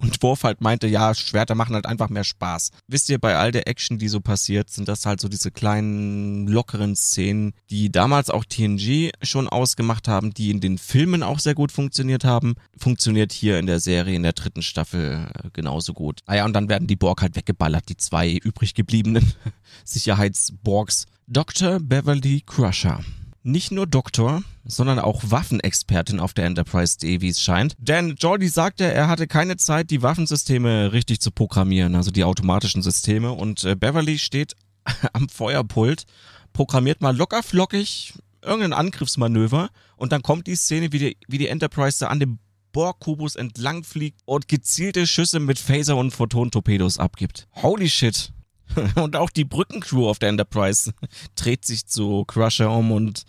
[0.00, 2.70] und Worf halt meinte, ja, Schwerter machen halt einfach mehr Spaß.
[2.86, 6.46] Wisst ihr, bei all der Action, die so passiert, sind das halt so diese kleinen,
[6.46, 11.54] lockeren Szenen, die damals auch TNG schon ausgemacht haben, die in den Filmen auch sehr
[11.54, 12.54] gut funktioniert haben.
[12.78, 16.20] Funktioniert hier in der Serie, in der dritten Staffel äh, genauso gut.
[16.26, 19.32] Ah ja, und dann werden die Borg halt weggeballert, die zwei übrig gebliebenen
[19.84, 21.06] Sicherheitsborgs.
[21.28, 21.80] Dr.
[21.80, 23.00] Beverly Crusher
[23.46, 27.74] nicht nur Doktor, sondern auch Waffenexpertin auf der Enterprise D, wie es scheint.
[27.78, 32.82] Denn Jordi sagte, er hatte keine Zeit, die Waffensysteme richtig zu programmieren, also die automatischen
[32.82, 33.32] Systeme.
[33.32, 34.54] Und äh, Beverly steht
[35.12, 36.04] am Feuerpult,
[36.52, 41.48] programmiert mal locker flockig irgendein Angriffsmanöver und dann kommt die Szene, wie die, wie die
[41.48, 42.38] Enterprise da an dem
[42.72, 47.48] Borg-Kubus entlang fliegt und gezielte Schüsse mit Phaser und Photon-Torpedos abgibt.
[47.54, 48.32] Holy shit.
[48.94, 50.92] Und auch die Brückencrew auf der Enterprise
[51.34, 53.24] dreht sich zu Crusher um und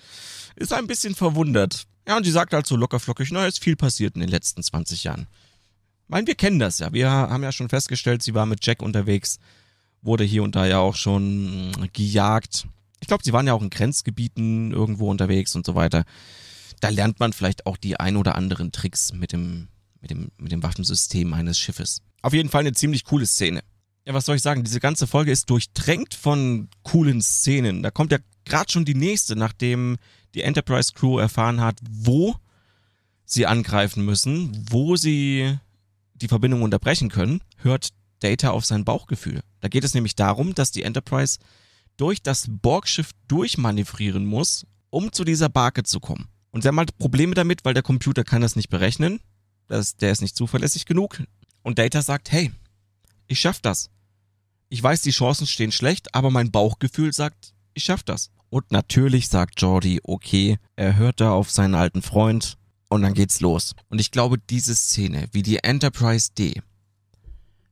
[0.56, 1.86] ist ein bisschen verwundert.
[2.08, 5.04] Ja, und sie sagt halt so lockerflockig, na, ist viel passiert in den letzten 20
[5.04, 5.28] Jahren.
[6.04, 6.94] Ich meine, wir kennen das ja.
[6.94, 9.40] Wir haben ja schon festgestellt, sie war mit Jack unterwegs,
[10.02, 12.68] wurde hier und da ja auch schon gejagt.
[13.02, 16.06] Ich glaube, sie waren ja auch in Grenzgebieten irgendwo unterwegs und so weiter.
[16.80, 19.68] Da lernt man vielleicht auch die ein oder anderen Tricks mit dem,
[20.00, 22.02] mit dem, mit dem Waffensystem eines Schiffes.
[22.22, 23.62] Auf jeden Fall eine ziemlich coole Szene
[24.08, 24.64] ja, was soll ich sagen?
[24.64, 27.84] Diese ganze Folge ist durchtränkt von coolen Szenen.
[27.84, 29.98] Da kommt ja gerade schon die nächste, nachdem
[30.34, 32.34] die Enterprise Crew erfahren hat, wo
[33.26, 35.58] sie angreifen müssen, wo sie
[36.14, 37.90] die Verbindung unterbrechen können, hört
[38.22, 39.42] Data auf sein Bauchgefühl.
[39.60, 41.40] Da geht es nämlich darum, dass die Enterprise
[41.98, 46.30] durch das Borgschiff durchmanövrieren muss, um zu dieser Barke zu kommen.
[46.52, 49.20] Und sie haben halt Probleme damit, weil der Computer kann das nicht berechnen.
[49.68, 51.22] Das, der ist nicht zuverlässig genug.
[51.62, 52.54] Und Data sagt, hey,
[53.28, 53.90] ich schaff das
[54.70, 58.32] ich weiß, die Chancen stehen schlecht, aber mein Bauchgefühl sagt, ich schaff das.
[58.50, 62.58] Und natürlich sagt Jordi, okay, er hört da auf seinen alten Freund
[62.90, 63.76] und dann geht's los.
[63.90, 66.62] Und ich glaube, diese Szene, wie die Enterprise D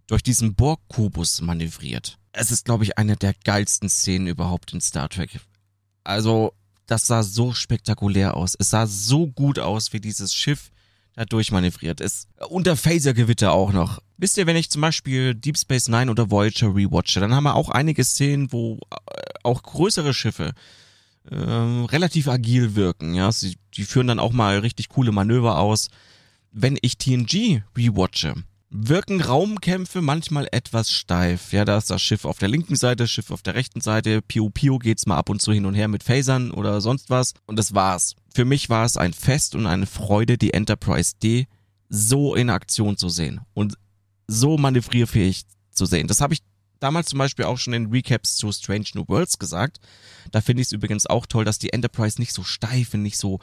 [0.07, 5.07] durch diesen Borg-Kubus manövriert, es ist, glaube ich, eine der geilsten Szenen überhaupt in Star
[5.09, 5.39] Trek.
[6.03, 6.53] Also,
[6.85, 8.55] das sah so spektakulär aus.
[8.59, 10.71] Es sah so gut aus, wie dieses Schiff
[11.15, 12.27] da durchmanövriert ist.
[12.49, 14.01] Unter Phaser-Gewitter auch noch.
[14.17, 17.55] Wisst ihr, wenn ich zum Beispiel Deep Space Nine oder Voyager rewatche, dann haben wir
[17.55, 18.95] auch einige Szenen, wo äh,
[19.43, 20.53] auch größere Schiffe
[21.29, 23.13] äh, relativ agil wirken.
[23.13, 25.89] Ja, Sie, die führen dann auch mal richtig coole Manöver aus.
[26.51, 28.35] Wenn ich TNG rewatche,
[28.69, 31.53] wirken Raumkämpfe manchmal etwas steif.
[31.53, 34.21] Ja, da ist das Schiff auf der linken Seite, Schiff auf der rechten Seite.
[34.21, 37.33] Pio Pio geht's mal ab und zu hin und her mit Phasern oder sonst was.
[37.45, 38.15] Und das war's.
[38.33, 41.47] Für mich war es ein Fest und eine Freude, die Enterprise D
[41.89, 43.41] so in Aktion zu sehen.
[43.53, 43.77] Und
[44.27, 46.07] so manövrierfähig zu sehen.
[46.07, 46.41] Das habe ich
[46.79, 49.79] damals zum Beispiel auch schon in Recaps zu Strange New Worlds gesagt.
[50.31, 53.17] Da finde ich es übrigens auch toll, dass die Enterprise nicht so steif und nicht
[53.17, 53.39] so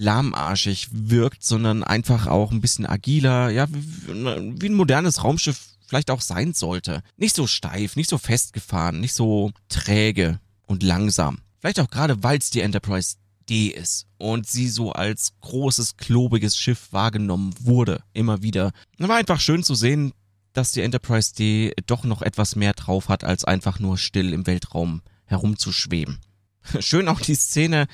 [0.00, 6.22] lahmarschig wirkt, sondern einfach auch ein bisschen agiler, ja, wie ein modernes Raumschiff vielleicht auch
[6.22, 7.02] sein sollte.
[7.16, 11.40] Nicht so steif, nicht so festgefahren, nicht so träge und langsam.
[11.58, 13.16] Vielleicht auch gerade, weil es die Enterprise
[13.48, 18.72] D ist und sie so als großes, klobiges Schiff wahrgenommen wurde, immer wieder.
[18.98, 20.12] War einfach schön zu sehen,
[20.54, 24.46] dass die Enterprise D doch noch etwas mehr drauf hat, als einfach nur still im
[24.46, 26.20] Weltraum herumzuschweben.
[26.80, 27.86] Schön auch die Szene,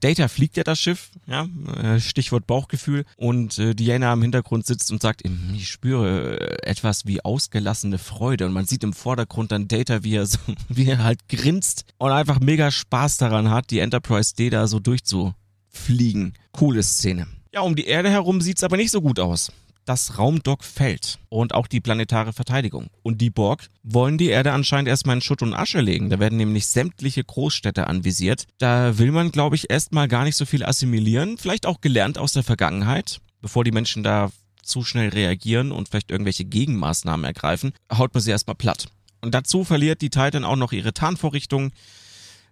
[0.00, 1.48] Data fliegt ja das Schiff, ja,
[1.82, 5.22] äh, Stichwort Bauchgefühl, und äh, Diana im Hintergrund sitzt und sagt,
[5.54, 10.16] ich spüre äh, etwas wie ausgelassene Freude und man sieht im Vordergrund dann Data, wie
[10.16, 14.50] er so, wie er halt grinst und einfach mega Spaß daran hat, die Enterprise D
[14.50, 16.34] da so durchzufliegen.
[16.52, 17.26] Coole Szene.
[17.52, 19.52] Ja, um die Erde herum sieht's aber nicht so gut aus
[19.84, 22.88] das Raumdock fällt und auch die planetare Verteidigung.
[23.02, 26.10] Und die Borg wollen die Erde anscheinend erstmal in Schutt und Asche legen.
[26.10, 28.46] Da werden nämlich sämtliche Großstädte anvisiert.
[28.58, 31.38] Da will man, glaube ich, erstmal gar nicht so viel assimilieren.
[31.38, 34.30] Vielleicht auch gelernt aus der Vergangenheit, bevor die Menschen da
[34.62, 38.86] zu schnell reagieren und vielleicht irgendwelche Gegenmaßnahmen ergreifen, haut man sie erstmal platt.
[39.20, 41.72] Und dazu verliert die Titan auch noch ihre Tarnvorrichtung.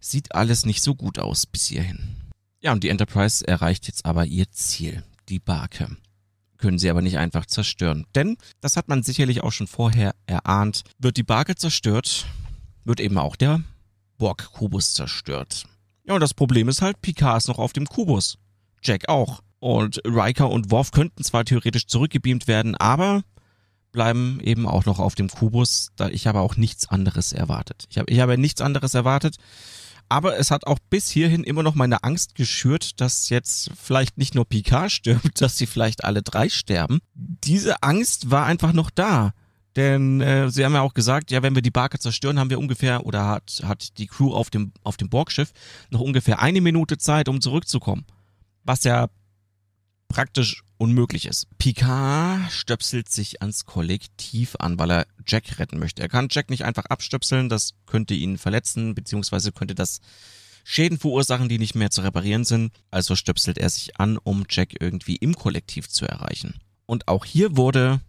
[0.00, 2.16] Sieht alles nicht so gut aus bis hierhin.
[2.60, 5.96] Ja, und die Enterprise erreicht jetzt aber ihr Ziel, die Barke
[6.58, 8.06] können sie aber nicht einfach zerstören.
[8.14, 12.26] Denn, das hat man sicherlich auch schon vorher erahnt, wird die Barke zerstört,
[12.84, 13.62] wird eben auch der
[14.18, 15.64] Borg-Kubus zerstört.
[16.04, 18.38] Ja, und das Problem ist halt, Picard ist noch auf dem Kubus.
[18.82, 19.40] Jack auch.
[19.60, 23.22] Und Riker und Worf könnten zwar theoretisch zurückgebeamt werden, aber
[23.92, 27.86] bleiben eben auch noch auf dem Kubus, da ich aber auch nichts anderes erwartet.
[27.90, 29.36] Ich habe ich habe nichts anderes erwartet,
[30.08, 34.34] aber es hat auch bis hierhin immer noch meine Angst geschürt, dass jetzt vielleicht nicht
[34.34, 37.00] nur Picard stirbt, dass sie vielleicht alle drei sterben.
[37.14, 39.32] Diese Angst war einfach noch da.
[39.76, 42.58] Denn äh, sie haben ja auch gesagt, ja, wenn wir die Barke zerstören, haben wir
[42.58, 45.52] ungefähr, oder hat, hat die Crew auf dem, auf dem Borgschiff
[45.90, 48.04] noch ungefähr eine Minute Zeit, um zurückzukommen.
[48.64, 49.08] Was ja
[50.08, 51.46] praktisch unmöglich ist.
[51.58, 56.02] Picard stöpselt sich ans Kollektiv an, weil er Jack retten möchte.
[56.02, 60.00] Er kann Jack nicht einfach abstöpseln, das könnte ihn verletzen, beziehungsweise könnte das
[60.64, 62.72] Schäden verursachen, die nicht mehr zu reparieren sind.
[62.90, 66.60] Also stöpselt er sich an, um Jack irgendwie im Kollektiv zu erreichen.
[66.86, 68.00] Und auch hier wurde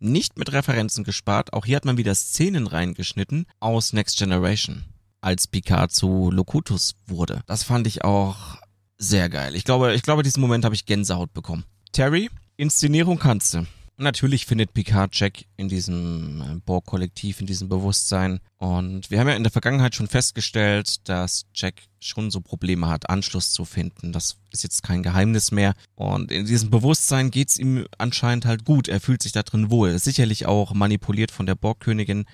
[0.00, 4.84] nicht mit Referenzen gespart, auch hier hat man wieder Szenen reingeschnitten aus Next Generation,
[5.20, 7.42] als Picard zu Locutus wurde.
[7.46, 8.58] Das fand ich auch
[8.96, 9.54] sehr geil.
[9.54, 11.64] Ich glaube, ich glaube, diesen Moment habe ich Gänsehaut bekommen.
[11.92, 13.66] Terry, Inszenierung kannst du.
[14.00, 18.38] Natürlich findet Picard Jack in diesem äh, Borg-Kollektiv, in diesem Bewusstsein.
[18.56, 23.10] Und wir haben ja in der Vergangenheit schon festgestellt, dass Jack schon so Probleme hat,
[23.10, 24.12] Anschluss zu finden.
[24.12, 25.74] Das ist jetzt kein Geheimnis mehr.
[25.96, 28.86] Und in diesem Bewusstsein geht's ihm anscheinend halt gut.
[28.86, 29.98] Er fühlt sich da drin wohl.
[29.98, 32.24] Sicherlich auch manipuliert von der Borg-Königin.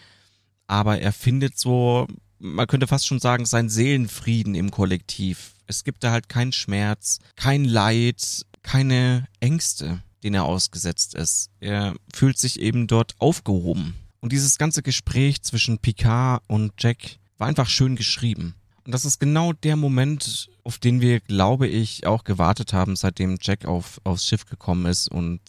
[0.67, 2.07] Aber er findet so,
[2.39, 5.55] man könnte fast schon sagen, seinen Seelenfrieden im Kollektiv.
[5.67, 11.51] Es gibt da halt keinen Schmerz, kein Leid, keine Ängste, denen er ausgesetzt ist.
[11.61, 13.95] Er fühlt sich eben dort aufgehoben.
[14.21, 18.55] Und dieses ganze Gespräch zwischen Picard und Jack war einfach schön geschrieben.
[18.85, 23.37] Und das ist genau der Moment, auf den wir, glaube ich, auch gewartet haben, seitdem
[23.41, 25.09] Jack auf, aufs Schiff gekommen ist.
[25.09, 25.41] Und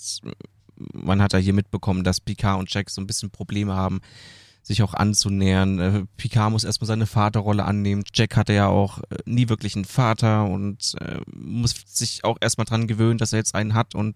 [0.94, 4.02] man hat ja hier mitbekommen, dass Picard und Jack so ein bisschen Probleme haben,
[4.66, 5.80] sich auch anzunähern.
[5.80, 8.04] Äh, Picard muss erstmal seine Vaterrolle annehmen.
[8.14, 12.66] Jack hatte ja auch äh, nie wirklich einen Vater und äh, muss sich auch erstmal
[12.66, 14.16] dran gewöhnen, dass er jetzt einen hat und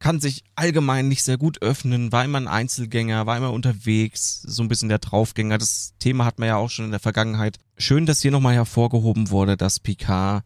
[0.00, 4.62] kann sich allgemein nicht sehr gut öffnen, war immer ein Einzelgänger, war immer unterwegs, so
[4.62, 5.58] ein bisschen der Draufgänger.
[5.58, 7.58] Das Thema hat man ja auch schon in der Vergangenheit.
[7.76, 10.44] Schön, dass hier nochmal hervorgehoben wurde, dass Picard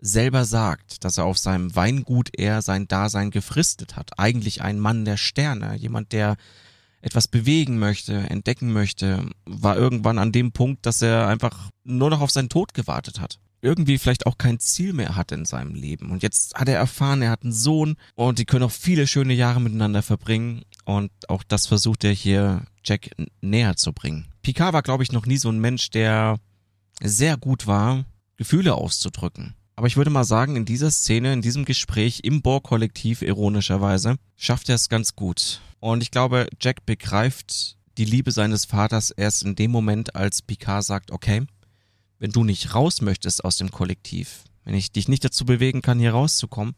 [0.00, 4.18] selber sagt, dass er auf seinem Weingut eher sein Dasein gefristet hat.
[4.18, 6.36] Eigentlich ein Mann der Sterne, jemand, der
[7.00, 12.20] etwas bewegen möchte, entdecken möchte, war irgendwann an dem Punkt, dass er einfach nur noch
[12.20, 13.38] auf seinen Tod gewartet hat.
[13.62, 16.10] Irgendwie vielleicht auch kein Ziel mehr hat in seinem Leben.
[16.10, 19.34] Und jetzt hat er erfahren, er hat einen Sohn und die können auch viele schöne
[19.34, 20.62] Jahre miteinander verbringen.
[20.84, 23.10] Und auch das versucht er hier Jack
[23.42, 24.28] näher zu bringen.
[24.42, 26.38] Picard war, glaube ich, noch nie so ein Mensch, der
[27.02, 28.04] sehr gut war,
[28.36, 29.54] Gefühle auszudrücken.
[29.80, 34.68] Aber ich würde mal sagen, in dieser Szene, in diesem Gespräch im Bohr-Kollektiv, ironischerweise, schafft
[34.68, 35.62] er es ganz gut.
[35.78, 40.84] Und ich glaube, Jack begreift die Liebe seines Vaters erst in dem Moment, als Picard
[40.84, 41.46] sagt, okay,
[42.18, 45.98] wenn du nicht raus möchtest aus dem Kollektiv, wenn ich dich nicht dazu bewegen kann,
[45.98, 46.74] hier rauszukommen,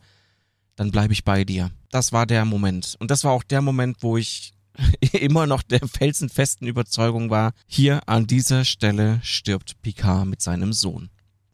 [0.77, 1.73] dann bleibe ich bei dir.
[1.91, 2.95] Das war der Moment.
[3.01, 4.55] Und das war auch der Moment, wo ich
[5.13, 11.11] immer noch der felsenfesten Überzeugung war, hier an dieser Stelle stirbt Picard mit seinem Sohn.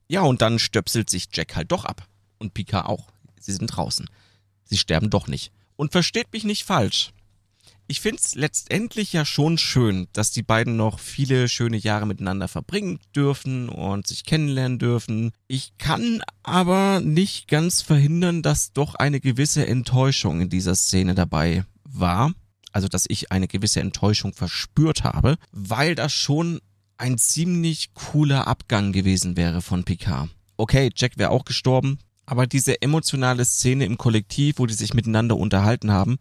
[0.09, 2.07] Ja, und dann stöpselt sich Jack halt doch ab.
[2.39, 3.09] Und Picard auch.
[3.39, 4.09] Sie sind draußen.
[4.65, 5.53] Sie sterben doch nicht.
[5.77, 7.13] Und versteht mich nicht falsch.
[7.91, 12.99] Ich find's letztendlich ja schon schön, dass die beiden noch viele schöne Jahre miteinander verbringen
[13.17, 15.33] dürfen und sich kennenlernen dürfen.
[15.47, 21.65] Ich kann aber nicht ganz verhindern, dass doch eine gewisse Enttäuschung in dieser Szene dabei
[21.85, 22.35] war.
[22.73, 26.61] Also, dass ich eine gewisse Enttäuschung verspürt habe, weil das schon
[26.99, 30.29] ein ziemlich cooler Abgang gewesen wäre von Picard.
[30.57, 35.37] Okay, Jack wäre auch gestorben, aber diese emotionale Szene im Kollektiv, wo die sich miteinander
[35.37, 36.19] unterhalten haben,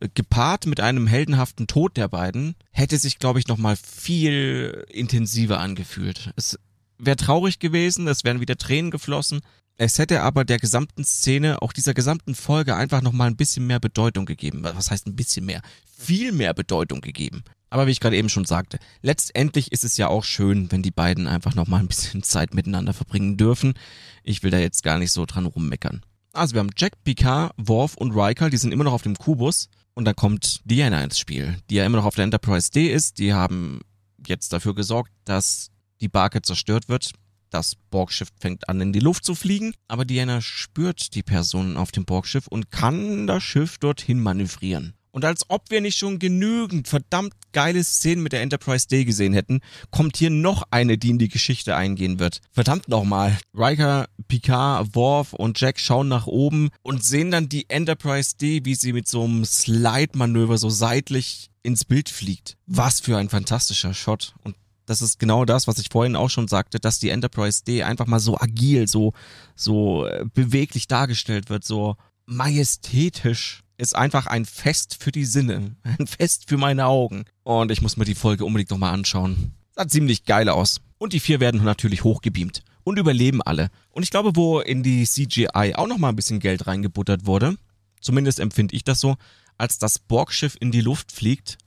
[0.00, 5.60] äh, gepaart mit einem heldenhaften Tod der beiden, hätte sich, glaube ich, nochmal viel intensiver
[5.60, 6.32] angefühlt.
[6.36, 6.58] Es
[6.98, 9.40] wäre traurig gewesen, es wären wieder Tränen geflossen.
[9.78, 13.78] Es hätte aber der gesamten Szene, auch dieser gesamten Folge einfach nochmal ein bisschen mehr
[13.78, 14.62] Bedeutung gegeben.
[14.64, 15.60] Was heißt ein bisschen mehr?
[15.98, 17.44] Viel mehr Bedeutung gegeben.
[17.68, 20.90] Aber wie ich gerade eben schon sagte, letztendlich ist es ja auch schön, wenn die
[20.90, 23.74] beiden einfach nochmal ein bisschen Zeit miteinander verbringen dürfen.
[24.22, 26.02] Ich will da jetzt gar nicht so dran rummeckern.
[26.32, 29.68] Also wir haben Jack, Picard, Worf und Riker, die sind immer noch auf dem Kubus.
[29.94, 33.18] Und da kommt Diana ins Spiel, die ja immer noch auf der Enterprise D ist.
[33.18, 33.80] Die haben
[34.26, 35.70] jetzt dafür gesorgt, dass
[36.02, 37.12] die Barke zerstört wird.
[37.48, 41.92] Das Borgschiff fängt an in die Luft zu fliegen, aber Diana spürt die Personen auf
[41.92, 44.94] dem Borgschiff und kann das Schiff dorthin manövrieren.
[45.16, 49.32] Und als ob wir nicht schon genügend verdammt geile Szenen mit der Enterprise D gesehen
[49.32, 49.60] hätten,
[49.90, 52.42] kommt hier noch eine, die in die Geschichte eingehen wird.
[52.52, 53.38] Verdammt nochmal.
[53.54, 58.74] Riker, Picard, Worf und Jack schauen nach oben und sehen dann die Enterprise D, wie
[58.74, 62.58] sie mit so einem Slide-Manöver so seitlich ins Bild fliegt.
[62.66, 64.34] Was für ein fantastischer Shot.
[64.44, 64.54] Und
[64.84, 68.06] Das ist genau das, was ich vorhin auch schon sagte, dass die Enterprise D einfach
[68.06, 69.14] mal so agil, so,
[69.54, 71.96] so äh, beweglich dargestellt wird, so
[72.26, 73.62] majestätisch.
[73.78, 75.76] Ist einfach ein Fest für die Sinne.
[75.98, 77.24] Ein Fest für meine Augen.
[77.42, 79.52] Und ich muss mir die Folge unbedingt nochmal anschauen.
[79.74, 80.80] Sah ziemlich geil aus.
[80.98, 82.62] Und die vier werden natürlich hochgebeamt.
[82.84, 83.68] Und überleben alle.
[83.90, 87.56] Und ich glaube, wo in die CGI auch nochmal ein bisschen Geld reingebuttert wurde,
[88.00, 89.16] zumindest empfinde ich das so,
[89.58, 91.58] als das Borgschiff in die Luft fliegt,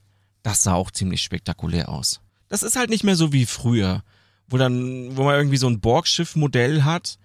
[0.43, 2.21] das sah auch ziemlich spektakulär aus.
[2.47, 4.03] Das ist halt nicht mehr so wie früher,
[4.47, 7.17] wo dann, wo man irgendwie so ein Borgschiff-Modell hat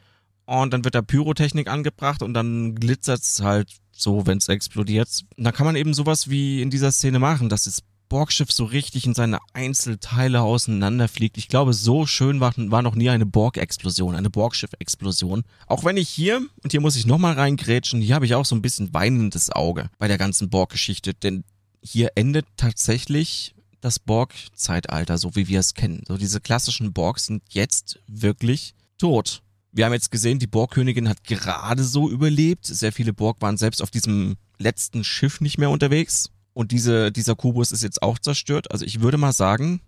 [0.46, 3.70] und dann wird da Pyrotechnik angebracht und dann glitzert's halt
[4.04, 5.08] so, wenn's explodiert.
[5.36, 8.64] Und da kann man eben sowas wie in dieser Szene machen, dass das Borgschiff so
[8.64, 11.36] richtig in seine Einzelteile auseinanderfliegt.
[11.36, 15.42] Ich glaube, so schön war, war noch nie eine Borg-Explosion, eine Borgschiff-Explosion.
[15.66, 18.54] Auch wenn ich hier, und hier muss ich nochmal reingrätschen, hier habe ich auch so
[18.54, 21.42] ein bisschen weinendes Auge bei der ganzen Borg-Geschichte, denn
[21.82, 26.04] hier endet tatsächlich das Borg-Zeitalter, so wie wir es kennen.
[26.06, 29.42] So diese klassischen Borgs sind jetzt wirklich tot.
[29.76, 32.64] Wir haben jetzt gesehen, die Borgkönigin hat gerade so überlebt.
[32.64, 36.30] Sehr viele Borg waren selbst auf diesem letzten Schiff nicht mehr unterwegs.
[36.52, 38.70] Und diese, dieser Kubus ist jetzt auch zerstört.
[38.70, 39.80] Also ich würde mal sagen,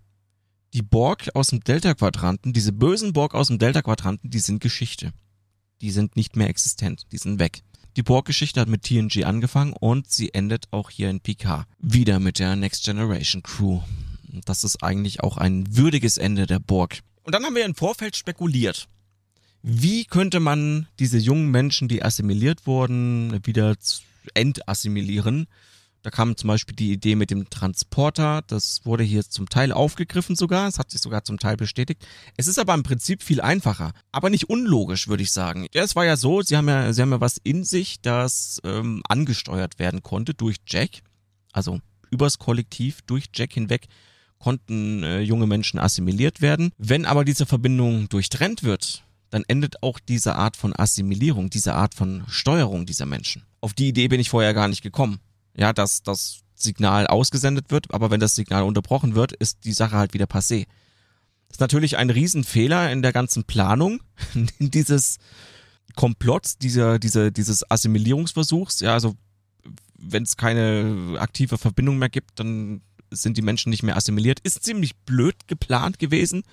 [0.73, 5.13] die Borg aus dem Delta-Quadranten, diese bösen Borg aus dem Delta-Quadranten, die sind Geschichte.
[5.79, 7.03] Die sind nicht mehr existent.
[7.13, 7.61] Die sind weg.
[7.95, 11.65] Die Borg-Geschichte hat mit TNG angefangen und sie endet auch hier in Picard.
[11.79, 13.79] Wieder mit der Next Generation Crew.
[14.43, 16.99] Das ist eigentlich auch ein würdiges Ende der Borg.
[17.23, 18.89] Und dann haben wir im Vorfeld spekuliert.
[19.61, 23.75] Wie könnte man diese jungen Menschen, die assimiliert wurden, wieder
[24.33, 25.47] entassimilieren?
[26.03, 28.41] Da kam zum Beispiel die Idee mit dem Transporter.
[28.47, 30.67] Das wurde hier zum Teil aufgegriffen sogar.
[30.67, 32.07] Es hat sich sogar zum Teil bestätigt.
[32.37, 33.91] Es ist aber im Prinzip viel einfacher.
[34.13, 35.67] Aber nicht unlogisch, würde ich sagen.
[35.73, 38.61] Ja, es war ja so, sie haben ja, sie haben ja was in sich, das
[38.63, 41.01] ähm, angesteuert werden konnte durch Jack.
[41.51, 43.87] Also übers Kollektiv, durch Jack hinweg
[44.39, 46.71] konnten äh, junge Menschen assimiliert werden.
[46.77, 51.93] Wenn aber diese Verbindung durchtrennt wird, dann endet auch diese Art von Assimilierung, diese Art
[51.93, 53.43] von Steuerung dieser Menschen.
[53.61, 55.19] Auf die Idee bin ich vorher gar nicht gekommen
[55.57, 59.97] ja, dass das Signal ausgesendet wird, aber wenn das Signal unterbrochen wird, ist die Sache
[59.97, 60.65] halt wieder passé.
[61.47, 64.01] Das ist natürlich ein Riesenfehler in der ganzen Planung
[64.59, 65.17] dieses
[65.95, 68.79] Komplotts, dieser, dieser, dieses Assimilierungsversuchs.
[68.79, 69.15] Ja, also
[69.97, 74.39] wenn es keine aktive Verbindung mehr gibt, dann sind die Menschen nicht mehr assimiliert.
[74.41, 76.43] Ist ziemlich blöd geplant gewesen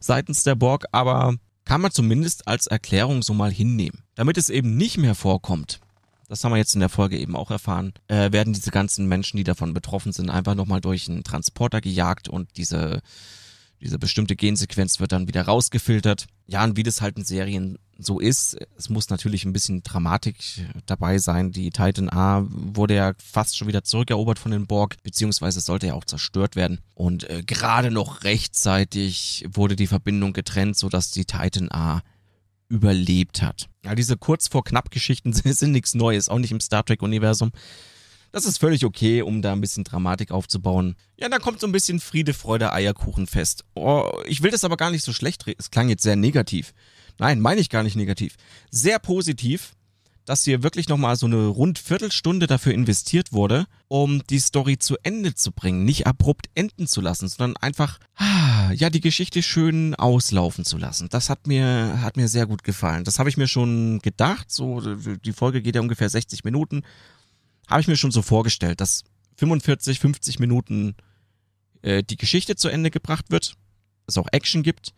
[0.00, 4.02] seitens der Borg, aber kann man zumindest als Erklärung so mal hinnehmen.
[4.14, 5.80] Damit es eben nicht mehr vorkommt,
[6.28, 9.36] das haben wir jetzt in der Folge eben auch erfahren, äh, werden diese ganzen Menschen,
[9.36, 13.02] die davon betroffen sind, einfach nochmal durch einen Transporter gejagt und diese,
[13.82, 16.26] diese bestimmte Gensequenz wird dann wieder rausgefiltert.
[16.46, 20.36] Ja, und wie das halt in Serien so ist, es muss natürlich ein bisschen Dramatik
[20.86, 21.50] dabei sein.
[21.50, 25.94] Die Titan A wurde ja fast schon wieder zurückerobert von den Borg, beziehungsweise sollte ja
[25.94, 26.78] auch zerstört werden.
[26.94, 32.02] Und äh, gerade noch rechtzeitig wurde die Verbindung getrennt, sodass die Titan A
[32.68, 33.68] überlebt hat.
[33.84, 37.50] Ja, diese kurz vor knapp Geschichten sind nichts Neues, auch nicht im Star Trek Universum.
[38.32, 40.96] Das ist völlig okay, um da ein bisschen Dramatik aufzubauen.
[41.18, 43.64] Ja, da kommt so ein bisschen Friede, Freude, Eierkuchenfest.
[43.74, 45.58] Oh, ich will das aber gar nicht so schlecht reden.
[45.60, 46.72] Es klang jetzt sehr negativ.
[47.18, 48.36] Nein, meine ich gar nicht negativ.
[48.70, 49.74] Sehr positiv
[50.24, 54.96] dass hier wirklich nochmal so eine rund Viertelstunde dafür investiert wurde, um die Story zu
[55.02, 59.94] Ende zu bringen, nicht abrupt enden zu lassen, sondern einfach, ah, ja, die Geschichte schön
[59.94, 61.08] auslaufen zu lassen.
[61.10, 63.04] Das hat mir, hat mir sehr gut gefallen.
[63.04, 66.82] Das habe ich mir schon gedacht, so, die Folge geht ja ungefähr 60 Minuten,
[67.72, 69.04] habe ich mir schon so vorgestellt, dass
[69.36, 70.94] 45, 50 Minuten
[71.82, 73.54] äh, die Geschichte zu Ende gebracht wird,
[74.06, 74.92] es auch Action gibt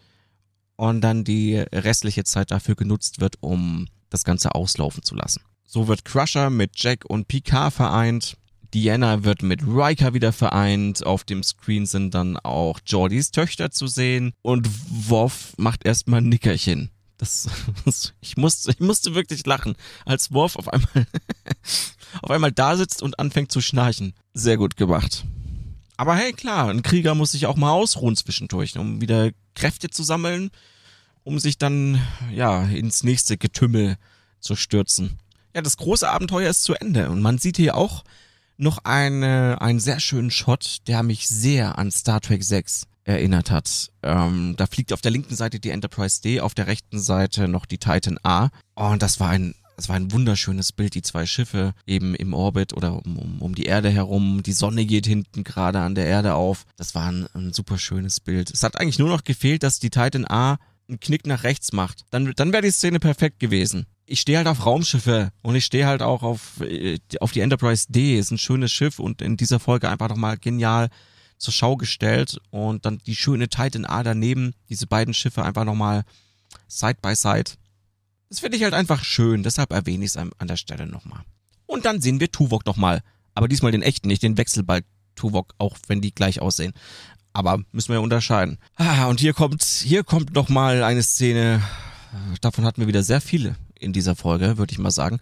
[0.76, 5.42] und dann die restliche Zeit dafür genutzt wird, um das Ganze auslaufen zu lassen.
[5.64, 8.36] So wird Crusher mit Jack und Picard vereint.
[8.74, 11.06] Diana wird mit Riker wieder vereint.
[11.06, 14.32] Auf dem Screen sind dann auch Jordys Töchter zu sehen.
[14.42, 14.68] Und
[15.08, 16.90] Worf macht erstmal ein Nickerchen.
[17.18, 17.48] Das,
[17.84, 21.06] das, ich, musste, ich musste wirklich lachen, als Worf auf einmal,
[22.22, 24.14] auf einmal da sitzt und anfängt zu schnarchen.
[24.32, 25.24] Sehr gut gemacht.
[25.96, 30.02] Aber hey, klar, ein Krieger muss sich auch mal ausruhen zwischendurch, um wieder Kräfte zu
[30.02, 30.50] sammeln
[31.24, 32.00] um sich dann
[32.32, 33.96] ja ins nächste Getümmel
[34.40, 35.18] zu stürzen.
[35.54, 38.04] Ja, das große Abenteuer ist zu Ende und man sieht hier auch
[38.56, 43.90] noch eine, einen sehr schönen Shot, der mich sehr an Star Trek 6 erinnert hat.
[44.02, 47.66] Ähm, da fliegt auf der linken Seite die Enterprise D, auf der rechten Seite noch
[47.66, 48.48] die Titan A.
[48.74, 52.74] Und das war ein das war ein wunderschönes Bild, die zwei Schiffe eben im Orbit
[52.74, 54.42] oder um, um, um die Erde herum.
[54.44, 56.64] Die Sonne geht hinten gerade an der Erde auf.
[56.76, 58.52] Das war ein, ein super schönes Bild.
[58.52, 62.04] Es hat eigentlich nur noch gefehlt, dass die Titan A einen Knick nach rechts macht,
[62.10, 63.86] dann, dann wäre die Szene perfekt gewesen.
[64.06, 67.86] Ich stehe halt auf Raumschiffe und ich stehe halt auch auf, äh, auf die Enterprise
[67.88, 68.18] D.
[68.18, 70.88] Ist ein schönes Schiff und in dieser Folge einfach nochmal genial
[71.38, 76.04] zur Schau gestellt und dann die schöne Titan A daneben, diese beiden Schiffe einfach nochmal
[76.68, 77.52] side by side.
[78.28, 81.22] Das finde ich halt einfach schön, deshalb erwähne ich es an der Stelle nochmal.
[81.66, 83.02] Und dann sehen wir Tuvok nochmal,
[83.34, 84.82] aber diesmal den echten, nicht den Wechselball
[85.14, 86.72] Tuvok, auch wenn die gleich aussehen.
[87.32, 88.58] Aber müssen wir unterscheiden.
[88.76, 91.62] Ah, und hier kommt, hier kommt nochmal eine Szene,
[92.40, 95.20] davon hatten wir wieder sehr viele in dieser Folge, würde ich mal sagen,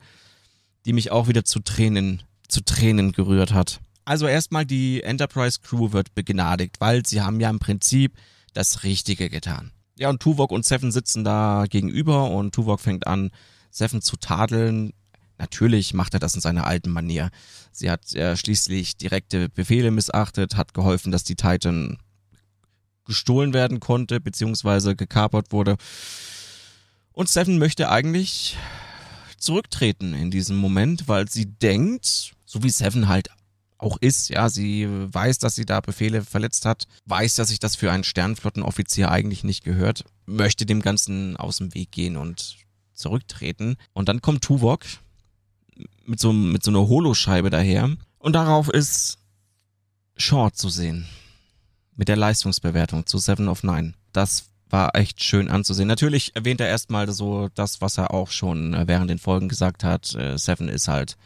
[0.84, 3.80] die mich auch wieder zu Tränen, zu Tränen gerührt hat.
[4.04, 8.16] Also erstmal die Enterprise Crew wird begnadigt, weil sie haben ja im Prinzip
[8.52, 9.72] das Richtige getan.
[9.96, 13.30] Ja, und Tuvok und Seven sitzen da gegenüber und Tuvok fängt an,
[13.70, 14.92] Seven zu tadeln.
[15.38, 17.30] Natürlich macht er das in seiner alten Manier.
[17.70, 21.98] Sie hat äh, schließlich direkte Befehle missachtet, hat geholfen, dass die Titan
[23.04, 25.76] gestohlen werden konnte, beziehungsweise gekapert wurde.
[27.12, 28.56] Und Seven möchte eigentlich
[29.36, 33.28] zurücktreten in diesem Moment, weil sie denkt, so wie Seven halt
[33.82, 37.76] auch ist, ja, sie weiß, dass sie da Befehle verletzt hat, weiß, dass sich das
[37.76, 42.56] für einen Sternflottenoffizier eigentlich nicht gehört, möchte dem Ganzen aus dem Weg gehen und
[42.94, 43.76] zurücktreten.
[43.92, 44.84] Und dann kommt Tuvok
[46.06, 49.18] mit so, mit so einer Holoscheibe daher und darauf ist
[50.16, 51.08] Short zu sehen.
[51.96, 53.94] Mit der Leistungsbewertung zu Seven of Nine.
[54.12, 55.88] Das war echt schön anzusehen.
[55.88, 59.84] Natürlich erwähnt er erstmal so das, was er auch schon äh, während den Folgen gesagt
[59.84, 60.14] hat.
[60.14, 61.16] Äh, Seven ist halt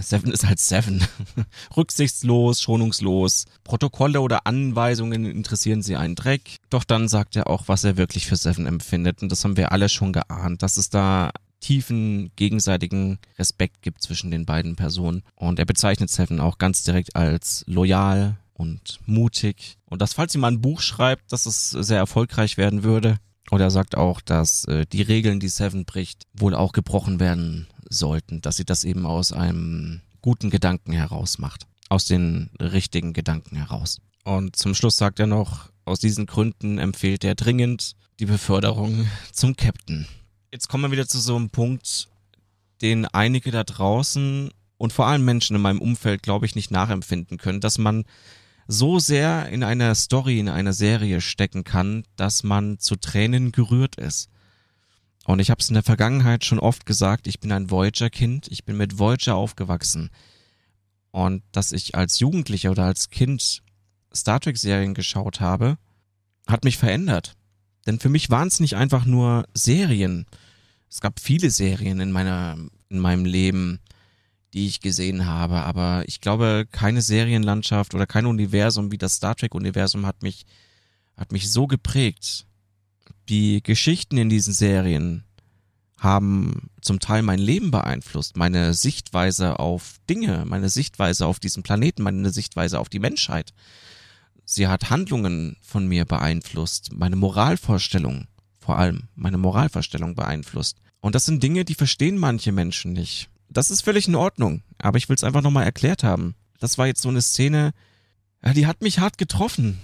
[0.00, 1.04] Seven ist halt Seven.
[1.76, 3.44] Rücksichtslos, schonungslos.
[3.64, 6.56] Protokolle oder Anweisungen interessieren sie einen Dreck.
[6.70, 9.22] Doch dann sagt er auch, was er wirklich für Seven empfindet.
[9.22, 11.30] Und das haben wir alle schon geahnt, dass es da
[11.60, 15.22] tiefen gegenseitigen Respekt gibt zwischen den beiden Personen.
[15.34, 19.78] Und er bezeichnet Seven auch ganz direkt als loyal, und mutig.
[19.84, 23.18] Und dass, falls sie mal ein Buch schreibt, dass es sehr erfolgreich werden würde.
[23.50, 27.68] Oder er sagt auch, dass äh, die Regeln, die Seven bricht, wohl auch gebrochen werden
[27.88, 28.40] sollten.
[28.40, 31.66] Dass sie das eben aus einem guten Gedanken heraus macht.
[31.88, 33.98] Aus den richtigen Gedanken heraus.
[34.24, 39.56] Und zum Schluss sagt er noch, aus diesen Gründen empfiehlt er dringend die Beförderung zum
[39.56, 40.06] Captain.
[40.52, 42.08] Jetzt kommen wir wieder zu so einem Punkt,
[42.82, 47.38] den einige da draußen und vor allem Menschen in meinem Umfeld, glaube ich, nicht nachempfinden
[47.38, 48.04] können, dass man
[48.68, 53.96] so sehr in einer Story, in einer Serie stecken kann, dass man zu Tränen gerührt
[53.96, 54.28] ist.
[55.26, 58.64] Und ich habe es in der Vergangenheit schon oft gesagt, ich bin ein Voyager-Kind, ich
[58.64, 60.10] bin mit Voyager aufgewachsen.
[61.10, 63.62] Und dass ich als Jugendlicher oder als Kind
[64.14, 65.78] Star Trek-Serien geschaut habe,
[66.46, 67.34] hat mich verändert.
[67.86, 70.26] Denn für mich waren es nicht einfach nur Serien.
[70.88, 72.56] Es gab viele Serien in meiner,
[72.88, 73.80] in meinem Leben,
[74.54, 75.64] die ich gesehen habe.
[75.64, 80.46] Aber ich glaube, keine Serienlandschaft oder kein Universum wie das Star Trek-Universum hat mich,
[81.16, 82.46] hat mich so geprägt.
[83.28, 85.24] Die Geschichten in diesen Serien
[85.98, 92.02] haben zum Teil mein Leben beeinflusst, meine Sichtweise auf Dinge, meine Sichtweise auf diesen Planeten,
[92.02, 93.52] meine Sichtweise auf die Menschheit.
[94.44, 98.28] Sie hat Handlungen von mir beeinflusst, meine Moralvorstellung,
[98.60, 100.78] vor allem meine Moralvorstellung beeinflusst.
[101.00, 103.28] Und das sind Dinge, die verstehen manche Menschen nicht.
[103.48, 106.36] Das ist völlig in Ordnung, aber ich will es einfach nochmal erklärt haben.
[106.60, 107.72] Das war jetzt so eine Szene,
[108.54, 109.80] die hat mich hart getroffen.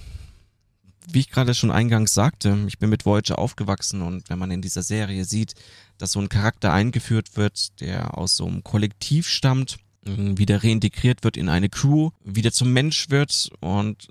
[1.10, 4.62] Wie ich gerade schon eingangs sagte, ich bin mit Voyager aufgewachsen und wenn man in
[4.62, 5.54] dieser Serie sieht,
[5.98, 11.36] dass so ein Charakter eingeführt wird, der aus so einem Kollektiv stammt, wieder reintegriert wird
[11.36, 14.08] in eine Crew, wieder zum Mensch wird und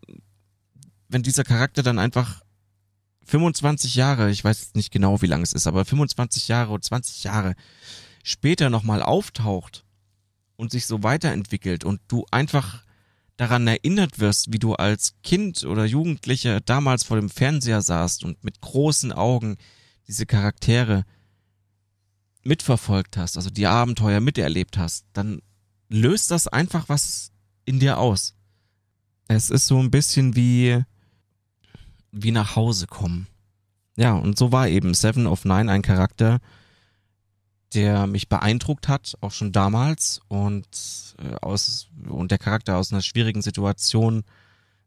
[1.09, 2.41] wenn dieser Charakter dann einfach
[3.25, 7.23] 25 Jahre, ich weiß nicht genau, wie lang es ist, aber 25 Jahre oder 20
[7.23, 7.55] Jahre
[8.23, 9.85] später nochmal auftaucht
[10.55, 12.83] und sich so weiterentwickelt und du einfach
[13.41, 18.43] daran erinnert wirst, wie du als Kind oder Jugendlicher damals vor dem Fernseher saßt und
[18.43, 19.57] mit großen Augen
[20.07, 21.05] diese Charaktere
[22.43, 25.41] mitverfolgt hast, also die Abenteuer miterlebt hast, dann
[25.89, 27.31] löst das einfach was
[27.65, 28.35] in dir aus.
[29.27, 30.83] Es ist so ein bisschen wie,
[32.11, 33.25] wie nach Hause kommen.
[33.95, 36.41] Ja, und so war eben Seven of Nine ein Charakter,
[37.73, 40.67] der mich beeindruckt hat, auch schon damals und
[41.19, 44.23] äh, aus und der Charakter aus einer schwierigen Situation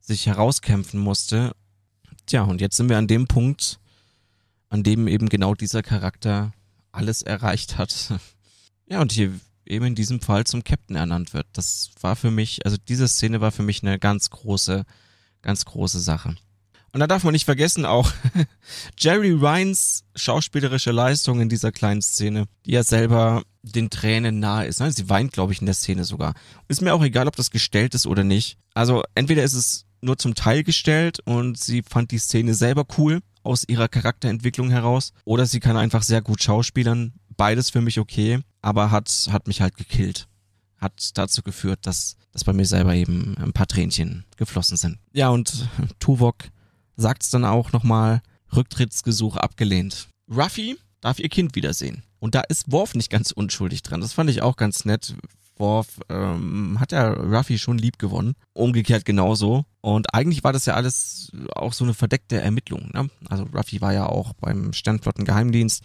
[0.00, 1.54] sich herauskämpfen musste.
[2.26, 3.78] Tja, und jetzt sind wir an dem Punkt,
[4.68, 6.52] an dem eben genau dieser Charakter
[6.92, 8.12] alles erreicht hat.
[8.86, 9.32] ja, und hier
[9.66, 11.46] eben in diesem Fall zum Captain ernannt wird.
[11.52, 14.84] Das war für mich, also diese Szene war für mich eine ganz große,
[15.42, 16.36] ganz große Sache.
[16.94, 18.12] Und da darf man nicht vergessen auch
[18.98, 24.78] Jerry Ryans schauspielerische Leistung in dieser kleinen Szene, die ja selber den Tränen nahe ist.
[24.78, 26.34] Sie weint, glaube ich, in der Szene sogar.
[26.68, 28.58] Ist mir auch egal, ob das gestellt ist oder nicht.
[28.74, 33.22] Also entweder ist es nur zum Teil gestellt und sie fand die Szene selber cool
[33.42, 37.14] aus ihrer Charakterentwicklung heraus oder sie kann einfach sehr gut schauspielern.
[37.36, 40.28] Beides für mich okay, aber hat, hat mich halt gekillt
[40.84, 44.98] hat dazu geführt, dass, dass bei mir selber eben ein paar Tränchen geflossen sind.
[45.12, 45.68] Ja, und
[45.98, 46.44] Tuvok
[46.96, 48.22] sagt es dann auch nochmal,
[48.54, 50.08] Rücktrittsgesuch abgelehnt.
[50.30, 52.02] Ruffy darf ihr Kind wiedersehen.
[52.18, 54.00] Und da ist Worf nicht ganz unschuldig dran.
[54.00, 55.14] Das fand ich auch ganz nett.
[55.56, 58.34] Worf ähm, hat ja Ruffy schon lieb gewonnen.
[58.54, 59.66] Umgekehrt genauso.
[59.80, 62.90] Und eigentlich war das ja alles auch so eine verdeckte Ermittlung.
[62.92, 63.08] Ne?
[63.28, 65.84] Also Ruffy war ja auch beim Sternflottengeheimdienst.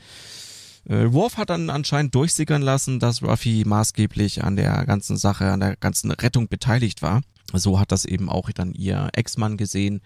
[0.86, 5.60] Äh, Worf hat dann anscheinend durchsickern lassen, dass Ruffy maßgeblich an der ganzen Sache, an
[5.60, 7.22] der ganzen Rettung beteiligt war.
[7.54, 10.02] So hat das eben auch dann ihr Ex-Mann gesehen.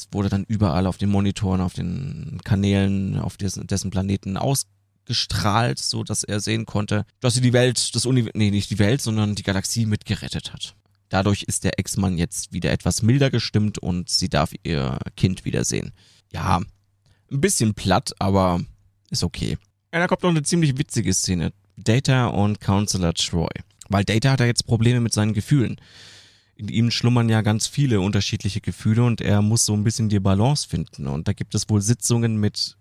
[0.00, 5.78] Es wurde dann überall auf den Monitoren, auf den Kanälen, auf dessen, dessen Planeten ausgestrahlt,
[5.78, 9.02] so dass er sehen konnte, dass sie die Welt, das Universum, nee, nicht die Welt,
[9.02, 10.74] sondern die Galaxie mitgerettet hat.
[11.10, 15.92] Dadurch ist der Ex-Mann jetzt wieder etwas milder gestimmt und sie darf ihr Kind wiedersehen.
[16.32, 16.62] Ja,
[17.30, 18.62] ein bisschen platt, aber
[19.10, 19.58] ist okay.
[19.92, 21.52] Ja, da kommt noch eine ziemlich witzige Szene.
[21.76, 23.50] Data und Counselor Troy.
[23.90, 25.76] Weil Data hat ja jetzt Probleme mit seinen Gefühlen.
[26.60, 30.20] In ihm schlummern ja ganz viele unterschiedliche Gefühle und er muss so ein bisschen die
[30.20, 31.06] Balance finden.
[31.06, 32.76] Und da gibt es wohl Sitzungen mit,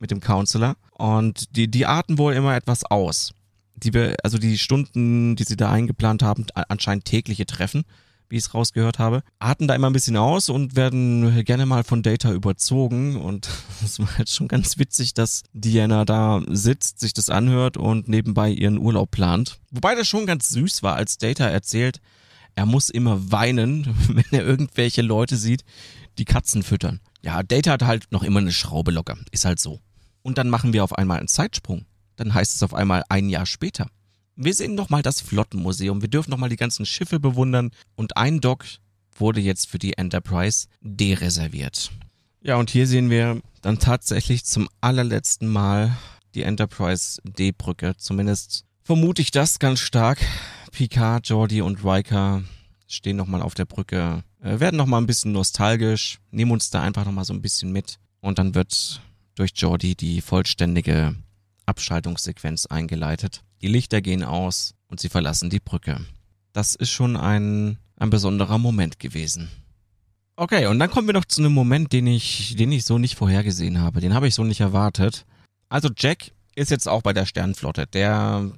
[0.00, 3.32] mit dem Counselor und die, die arten wohl immer etwas aus.
[3.76, 7.84] Die wir, also die Stunden, die sie da eingeplant haben, anscheinend tägliche Treffen
[8.32, 11.84] wie ich es rausgehört habe, arten da immer ein bisschen aus und werden gerne mal
[11.84, 13.16] von Data überzogen.
[13.16, 13.50] Und
[13.84, 18.48] es war jetzt schon ganz witzig, dass Diana da sitzt, sich das anhört und nebenbei
[18.48, 19.58] ihren Urlaub plant.
[19.70, 22.00] Wobei das schon ganz süß war, als Data erzählt,
[22.54, 25.64] er muss immer weinen, wenn er irgendwelche Leute sieht,
[26.18, 27.00] die Katzen füttern.
[27.22, 29.16] Ja, Data hat halt noch immer eine Schraube locker.
[29.30, 29.80] Ist halt so.
[30.22, 31.86] Und dann machen wir auf einmal einen Zeitsprung.
[32.16, 33.88] Dann heißt es auf einmal ein Jahr später.
[34.36, 38.64] Wir sehen nochmal das Flottenmuseum, wir dürfen nochmal die ganzen Schiffe bewundern und ein Dock
[39.14, 41.92] wurde jetzt für die Enterprise dereserviert.
[42.40, 45.96] Ja, und hier sehen wir dann tatsächlich zum allerletzten Mal
[46.34, 47.94] die Enterprise D-Brücke.
[47.98, 50.18] Zumindest vermute ich das ganz stark.
[50.72, 52.42] Picard, Jordi und Riker
[52.88, 57.04] stehen nochmal auf der Brücke, äh, werden nochmal ein bisschen nostalgisch, nehmen uns da einfach
[57.04, 57.98] nochmal so ein bisschen mit.
[58.20, 59.00] Und dann wird
[59.34, 61.14] durch Jordi die vollständige
[61.66, 63.44] Abschaltungssequenz eingeleitet.
[63.60, 66.00] Die Lichter gehen aus und sie verlassen die Brücke.
[66.52, 69.48] Das ist schon ein, ein besonderer Moment gewesen.
[70.36, 73.16] Okay, und dann kommen wir noch zu einem Moment, den ich, den ich so nicht
[73.16, 74.00] vorhergesehen habe.
[74.00, 75.26] Den habe ich so nicht erwartet.
[75.68, 77.86] Also Jack ist jetzt auch bei der Sternflotte.
[77.86, 78.50] Der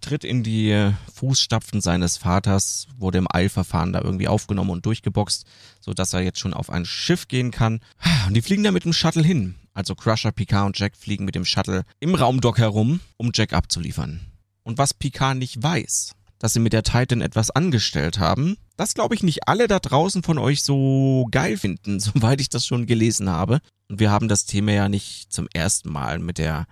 [0.00, 5.44] tritt in die Fußstapfen seines Vaters, wurde im Eilverfahren da irgendwie aufgenommen und durchgeboxt,
[5.80, 7.80] so dass er jetzt schon auf ein Schiff gehen kann.
[8.26, 9.54] Und die fliegen da mit dem Shuttle hin.
[9.74, 14.20] Also Crusher, Picard und Jack fliegen mit dem Shuttle im Raumdock herum, um Jack abzuliefern.
[14.62, 19.14] Und was Picard nicht weiß, dass sie mit der Titan etwas angestellt haben, das glaube
[19.14, 23.30] ich nicht alle da draußen von euch so geil finden, soweit ich das schon gelesen
[23.30, 23.60] habe.
[23.88, 26.66] Und wir haben das Thema ja nicht zum ersten Mal mit der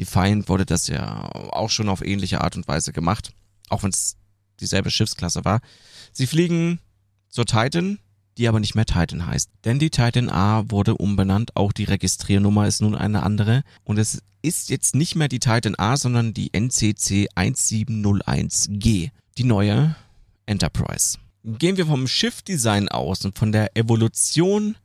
[0.00, 3.32] Defiant wurde das ja auch schon auf ähnliche Art und Weise gemacht,
[3.68, 4.16] auch wenn es
[4.58, 5.60] dieselbe Schiffsklasse war.
[6.12, 6.80] Sie fliegen
[7.28, 7.98] zur Titan,
[8.38, 9.50] die aber nicht mehr Titan heißt.
[9.64, 14.22] Denn die Titan A wurde umbenannt, auch die Registriernummer ist nun eine andere und es
[14.42, 19.94] ist jetzt nicht mehr die Titan A, sondern die NCC 1701G, die neue
[20.46, 21.18] Enterprise.
[21.44, 24.76] Gehen wir vom Schiffdesign aus und von der Evolution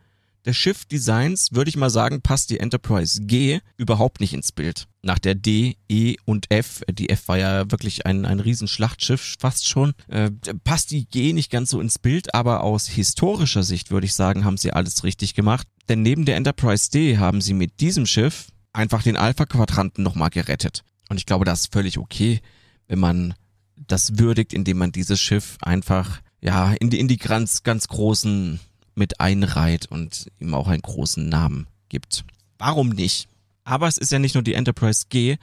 [0.46, 4.88] des Schiffdesigns würde ich mal sagen, passt die Enterprise G überhaupt nicht ins Bild.
[5.02, 9.68] Nach der D, E und F, die F war ja wirklich ein, ein Riesenschlachtschiff, fast
[9.68, 10.32] schon, äh,
[10.64, 14.46] passt die G nicht ganz so ins Bild, aber aus historischer Sicht würde ich sagen,
[14.46, 15.68] haben sie alles richtig gemacht.
[15.90, 20.84] Denn neben der Enterprise D haben sie mit diesem Schiff einfach den Alpha-Quadranten nochmal gerettet.
[21.10, 22.42] Und ich glaube, das ist völlig okay,
[22.88, 23.34] wenn man
[23.76, 28.60] das würdigt, indem man dieses Schiff einfach ja in die in die ganz ganz großen
[28.96, 32.24] mit einreiht und ihm auch einen großen Namen gibt.
[32.58, 33.28] Warum nicht?
[33.64, 35.38] Aber es ist ja nicht nur die Enterprise G.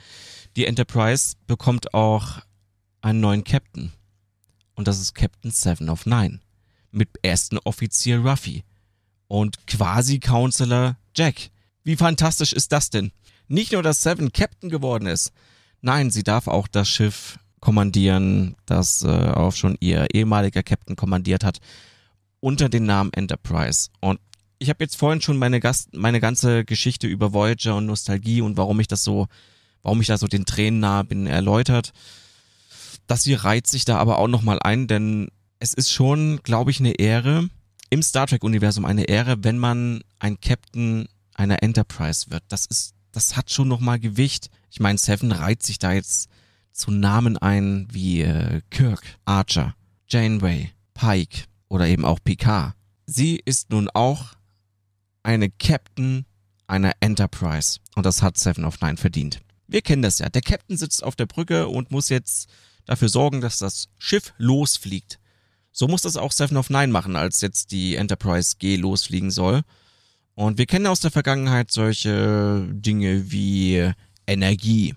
[0.57, 2.39] Die Enterprise bekommt auch
[3.03, 3.93] einen neuen Captain.
[4.75, 6.41] Und das ist Captain Seven of Nine.
[6.91, 8.65] Mit ersten Offizier Ruffy.
[9.29, 11.51] Und quasi Counselor Jack.
[11.85, 13.13] Wie fantastisch ist das denn?
[13.49, 15.33] Nicht nur, dass Seven Captain geworden ist.
[15.81, 21.45] Nein, sie darf auch das Schiff kommandieren, das äh, auch schon ihr ehemaliger Captain kommandiert
[21.45, 21.59] hat
[22.43, 23.89] unter dem Namen Enterprise.
[24.01, 24.21] Und
[24.59, 28.57] ich habe jetzt vorhin schon meine, Gast, meine ganze Geschichte über Voyager und Nostalgie und
[28.57, 29.29] warum ich das so,
[29.83, 31.93] warum ich da so den Tränen nahe bin, erläutert.
[33.07, 35.29] Das hier reiht sich da aber auch nochmal ein, denn
[35.59, 37.49] es ist schon, glaube ich, eine Ehre,
[37.91, 42.43] im Star Trek-Universum eine Ehre, wenn man ein Captain einer Enterprise wird.
[42.49, 44.49] Das ist, das hat schon nochmal Gewicht.
[44.71, 46.29] Ich meine, Seven reiht sich da jetzt
[46.73, 49.75] zu Namen ein wie äh, Kirk, Archer,
[50.09, 52.75] Janeway, Pike, oder eben auch Picard.
[53.07, 54.35] Sie ist nun auch
[55.23, 56.27] eine Captain
[56.67, 59.41] einer Enterprise und das hat Seven of Nine verdient.
[59.69, 60.29] Wir kennen das ja.
[60.29, 62.51] Der Captain sitzt auf der Brücke und muss jetzt
[62.85, 65.19] dafür sorgen, dass das Schiff losfliegt.
[65.71, 69.63] So muss das auch Seven of Nine machen, als jetzt die Enterprise G losfliegen soll.
[70.35, 73.91] Und wir kennen aus der Vergangenheit solche Dinge wie
[74.27, 74.95] Energie.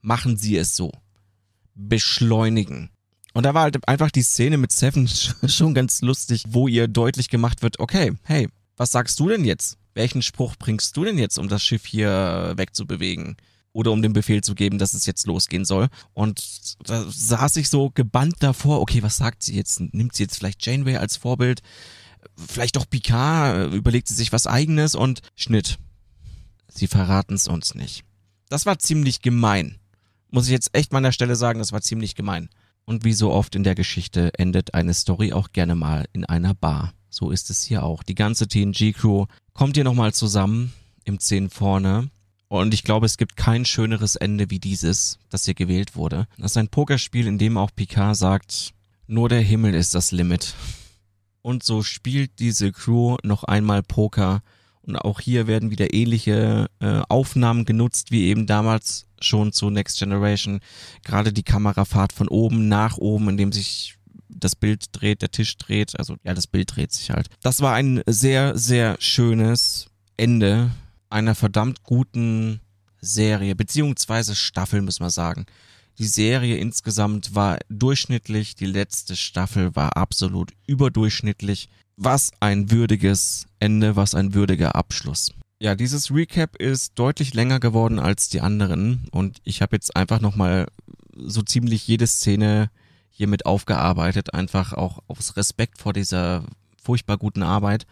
[0.00, 0.90] Machen Sie es so.
[1.74, 2.90] Beschleunigen.
[3.38, 5.08] Und da war halt einfach die Szene mit Seven
[5.46, 9.78] schon ganz lustig, wo ihr deutlich gemacht wird, okay, hey, was sagst du denn jetzt?
[9.94, 13.36] Welchen Spruch bringst du denn jetzt, um das Schiff hier wegzubewegen?
[13.72, 15.86] Oder um den Befehl zu geben, dass es jetzt losgehen soll.
[16.14, 16.42] Und
[16.88, 19.78] da saß ich so gebannt davor, okay, was sagt sie jetzt?
[19.78, 21.60] Nimmt sie jetzt vielleicht Janeway als Vorbild?
[22.36, 23.72] Vielleicht doch Picard?
[23.72, 24.96] Überlegt sie sich was eigenes?
[24.96, 25.78] Und Schnitt.
[26.66, 28.02] Sie verraten es uns nicht.
[28.48, 29.78] Das war ziemlich gemein.
[30.28, 32.48] Muss ich jetzt echt mal an der Stelle sagen, das war ziemlich gemein.
[32.88, 36.54] Und wie so oft in der Geschichte endet eine Story auch gerne mal in einer
[36.54, 36.94] Bar.
[37.10, 38.02] So ist es hier auch.
[38.02, 40.72] Die ganze TNG-Crew kommt hier nochmal zusammen
[41.04, 42.08] im 10 vorne.
[42.48, 46.28] Und ich glaube, es gibt kein schöneres Ende wie dieses, das hier gewählt wurde.
[46.38, 48.72] Das ist ein Pokerspiel, in dem auch Picard sagt,
[49.06, 50.54] nur der Himmel ist das Limit.
[51.42, 54.40] Und so spielt diese Crew noch einmal Poker
[54.88, 59.98] und auch hier werden wieder ähnliche äh, Aufnahmen genutzt, wie eben damals schon zu Next
[59.98, 60.60] Generation.
[61.04, 63.96] Gerade die Kamerafahrt von oben nach oben, indem sich
[64.28, 65.98] das Bild dreht, der Tisch dreht.
[65.98, 67.28] Also ja, das Bild dreht sich halt.
[67.42, 69.86] Das war ein sehr, sehr schönes
[70.16, 70.70] Ende
[71.10, 72.60] einer verdammt guten
[73.00, 75.46] Serie, beziehungsweise Staffel, muss man sagen.
[75.98, 81.68] Die Serie insgesamt war durchschnittlich, die letzte Staffel war absolut überdurchschnittlich.
[82.00, 85.32] Was ein würdiges Ende, was ein würdiger Abschluss.
[85.58, 90.20] Ja, dieses Recap ist deutlich länger geworden als die anderen und ich habe jetzt einfach
[90.20, 90.68] nochmal
[91.16, 92.70] so ziemlich jede Szene
[93.10, 96.44] hiermit aufgearbeitet, einfach auch aus Respekt vor dieser
[96.80, 97.84] furchtbar guten Arbeit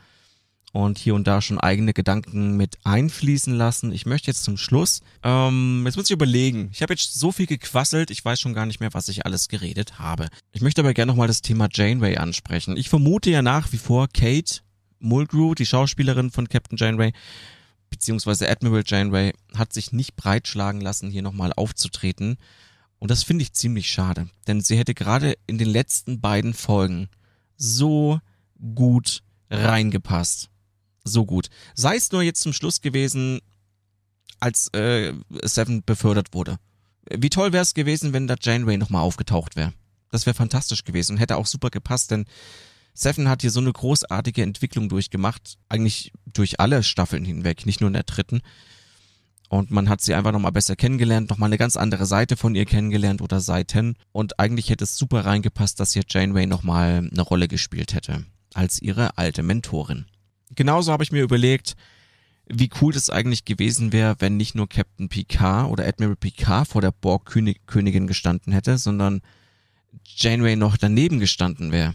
[0.77, 3.93] und hier und da schon eigene Gedanken mit einfließen lassen.
[3.93, 6.69] Ich möchte jetzt zum Schluss, ähm, jetzt muss ich überlegen.
[6.71, 9.49] Ich habe jetzt so viel gequasselt, ich weiß schon gar nicht mehr, was ich alles
[9.49, 10.29] geredet habe.
[10.53, 12.77] Ich möchte aber gerne nochmal das Thema Janeway ansprechen.
[12.77, 14.61] Ich vermute ja nach wie vor Kate
[14.99, 17.15] Mulgrew, die Schauspielerin von Captain Janeway,
[17.89, 22.37] beziehungsweise Admiral Janeway, hat sich nicht breitschlagen lassen, hier nochmal aufzutreten.
[22.99, 27.09] Und das finde ich ziemlich schade, denn sie hätte gerade in den letzten beiden Folgen
[27.57, 28.21] so
[28.75, 30.51] gut reingepasst
[31.07, 31.49] so gut.
[31.75, 33.41] Sei es nur jetzt zum Schluss gewesen,
[34.41, 36.59] als äh, Seven befördert wurde.
[37.11, 39.73] Wie toll wäre es gewesen, wenn da Janeway nochmal aufgetaucht wäre.
[40.11, 42.27] Das wäre fantastisch gewesen und hätte auch super gepasst, denn
[42.95, 47.89] Seven hat hier so eine großartige Entwicklung durchgemacht, eigentlich durch alle Staffeln hinweg, nicht nur
[47.89, 48.41] in der dritten.
[49.49, 52.65] Und man hat sie einfach nochmal besser kennengelernt, nochmal eine ganz andere Seite von ihr
[52.65, 53.97] kennengelernt oder Seiten.
[54.13, 58.81] Und eigentlich hätte es super reingepasst, dass hier Janeway nochmal eine Rolle gespielt hätte, als
[58.81, 60.07] ihre alte Mentorin
[60.55, 61.77] genauso habe ich mir überlegt,
[62.49, 66.81] wie cool das eigentlich gewesen wäre, wenn nicht nur Captain Picard oder Admiral Picard vor
[66.81, 69.21] der Borg-Königin gestanden hätte, sondern
[70.05, 71.95] Janeway noch daneben gestanden wäre.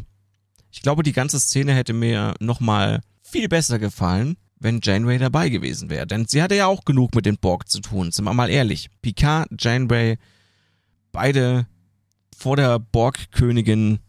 [0.71, 5.89] Ich glaube, die ganze Szene hätte mir nochmal viel besser gefallen, wenn Janeway dabei gewesen
[5.89, 6.05] wäre.
[6.05, 8.89] Denn sie hatte ja auch genug mit den Borg zu tun, sind wir mal ehrlich.
[9.01, 10.17] Picard, Janeway,
[11.11, 11.65] beide
[12.37, 13.99] vor der Borg-Königin,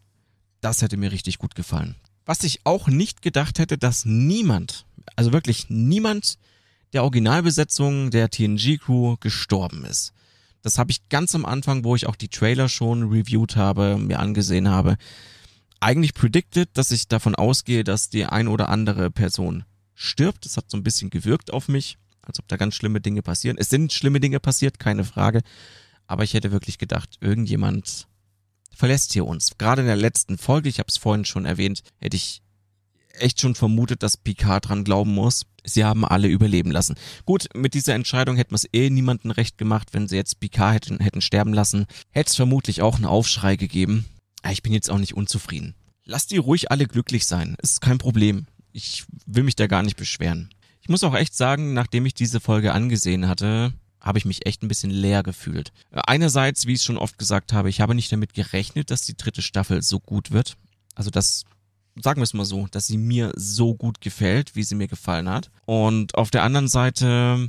[0.61, 1.95] das hätte mir richtig gut gefallen.
[2.25, 6.39] Was ich auch nicht gedacht hätte, dass niemand, also wirklich niemand
[6.93, 10.13] der Originalbesetzung der TNG-Crew gestorben ist.
[10.63, 14.21] Das habe ich ganz am Anfang, wo ich auch die Trailer schon reviewed habe, mir
[14.21, 14.97] angesehen habe,
[15.81, 19.65] eigentlich predicted, dass ich davon ausgehe, dass die ein oder andere Person
[19.95, 20.45] stirbt.
[20.45, 23.57] Das hat so ein bisschen gewirkt auf mich, als ob da ganz schlimme Dinge passieren.
[23.59, 25.43] Es sind schlimme Dinge passiert, keine Frage.
[26.07, 28.07] Aber ich hätte wirklich gedacht, irgendjemand
[28.75, 29.53] verlässt hier uns.
[29.59, 32.43] Gerade in der letzten Folge, ich habe es vorhin schon erwähnt, hätte ich
[33.15, 35.47] echt schon vermutet, dass Picard dran glauben muss.
[35.65, 36.97] Sie haben alle überleben lassen.
[37.25, 40.75] Gut, mit dieser Entscheidung hätten wir es eh niemandem recht gemacht, wenn sie jetzt Picard
[40.75, 41.87] hätten, hätten sterben lassen.
[42.11, 44.07] Hätte es vermutlich auch einen Aufschrei gegeben.
[44.51, 45.75] Ich bin jetzt auch nicht unzufrieden.
[46.05, 47.57] Lasst die ruhig alle glücklich sein.
[47.63, 48.47] Ist kein Problem.
[48.73, 50.51] Ich will mich da gar nicht beschweren.
[50.81, 54.63] Ich muss auch echt sagen, nachdem ich diese Folge angesehen hatte, habe ich mich echt
[54.63, 55.73] ein bisschen leer gefühlt.
[55.93, 59.17] Einerseits, wie ich es schon oft gesagt habe, ich habe nicht damit gerechnet, dass die
[59.17, 60.57] dritte Staffel so gut wird.
[60.95, 61.45] Also das,
[62.01, 65.29] sagen wir es mal so, dass sie mir so gut gefällt, wie sie mir gefallen
[65.29, 65.51] hat.
[65.67, 67.49] Und auf der anderen Seite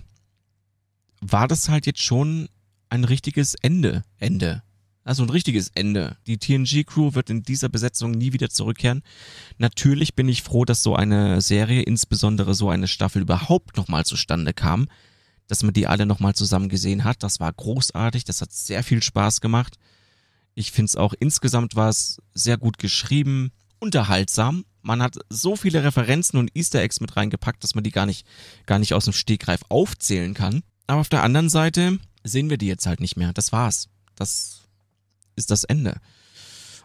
[1.22, 2.50] war das halt jetzt schon
[2.90, 4.04] ein richtiges Ende.
[4.20, 4.62] Ende.
[5.04, 6.18] Also ein richtiges Ende.
[6.28, 9.02] Die TNG-Crew wird in dieser Besetzung nie wieder zurückkehren.
[9.58, 14.54] Natürlich bin ich froh, dass so eine Serie, insbesondere so eine Staffel überhaupt nochmal zustande
[14.54, 14.88] kam
[15.48, 17.24] dass man die alle nochmal zusammen gesehen hat.
[17.24, 19.78] Das war großartig, das hat sehr viel Spaß gemacht.
[20.56, 24.66] Ich finde es auch insgesamt war es sehr gut geschrieben, unterhaltsam.
[24.82, 28.26] Man hat so viele Referenzen und Easter Eggs mit reingepackt, dass man die gar nicht,
[28.66, 30.64] gar nicht aus dem Stegreif aufzählen kann.
[30.88, 33.34] Aber auf der anderen Seite sehen wir die jetzt halt nicht mehr.
[33.34, 33.90] Das war's.
[34.16, 34.62] Das
[35.36, 36.00] ist das Ende.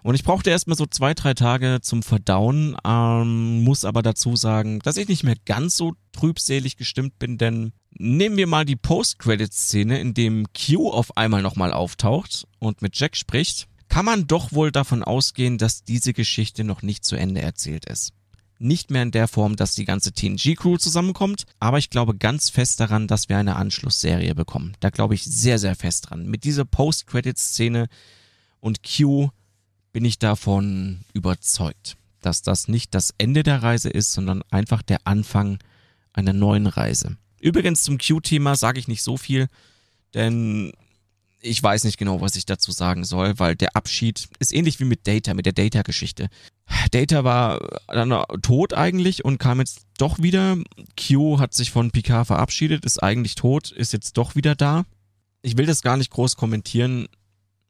[0.03, 4.79] Und ich brauchte erstmal so zwei, drei Tage zum Verdauen, ähm, muss aber dazu sagen,
[4.81, 10.01] dass ich nicht mehr ganz so trübselig gestimmt bin, denn nehmen wir mal die Post-Credit-Szene,
[10.01, 14.71] in dem Q auf einmal nochmal auftaucht und mit Jack spricht, kann man doch wohl
[14.71, 18.13] davon ausgehen, dass diese Geschichte noch nicht zu Ende erzählt ist.
[18.61, 22.81] Nicht mehr in der Form, dass die ganze TNG-Crew zusammenkommt, aber ich glaube ganz fest
[22.81, 24.77] daran, dass wir eine Anschlussserie bekommen.
[24.81, 26.27] Da glaube ich sehr, sehr fest dran.
[26.27, 27.89] Mit dieser Post-Credit-Szene
[28.61, 29.31] und Q
[29.93, 35.07] bin ich davon überzeugt, dass das nicht das Ende der Reise ist, sondern einfach der
[35.07, 35.59] Anfang
[36.13, 37.17] einer neuen Reise.
[37.41, 39.49] Übrigens zum Q-Thema sage ich nicht so viel,
[40.15, 40.73] denn
[41.41, 44.85] ich weiß nicht genau, was ich dazu sagen soll, weil der Abschied ist ähnlich wie
[44.85, 46.29] mit Data, mit der Data-Geschichte.
[46.91, 48.11] Data war dann
[48.43, 50.59] tot eigentlich und kam jetzt doch wieder.
[50.99, 54.85] Q hat sich von Picard verabschiedet, ist eigentlich tot, ist jetzt doch wieder da.
[55.43, 57.09] Ich will das gar nicht groß kommentieren.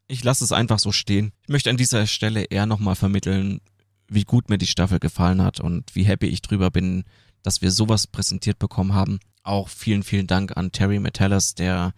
[0.08, 1.32] Ich lasse es einfach so stehen.
[1.42, 3.60] Ich möchte an dieser Stelle eher nochmal vermitteln,
[4.08, 7.04] wie gut mir die Staffel gefallen hat und wie happy ich drüber bin,
[7.42, 9.20] dass wir sowas präsentiert bekommen haben.
[9.48, 11.94] Auch vielen, vielen Dank an Terry Metellus, der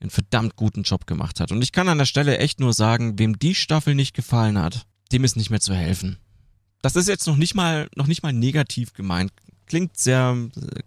[0.00, 1.50] einen verdammt guten Job gemacht hat.
[1.50, 4.86] Und ich kann an der Stelle echt nur sagen, wem die Staffel nicht gefallen hat,
[5.10, 6.18] dem ist nicht mehr zu helfen.
[6.82, 9.32] Das ist jetzt noch nicht mal, noch nicht mal negativ gemeint.
[9.64, 10.36] Klingt sehr,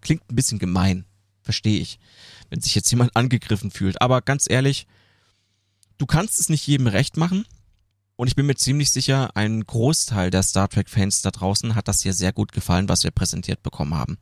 [0.02, 1.06] klingt ein bisschen gemein.
[1.42, 1.98] Verstehe ich.
[2.52, 4.04] Wenn sich jetzt jemand angegriffen fühlt.
[4.04, 4.86] Aber ganz ehrlich,
[5.98, 7.46] du kannst es nicht jedem recht machen.
[8.18, 12.04] Und ich bin mir ziemlich sicher, ein Großteil der Star Trek-Fans da draußen hat das
[12.04, 14.20] hier sehr gut gefallen, was wir präsentiert bekommen haben.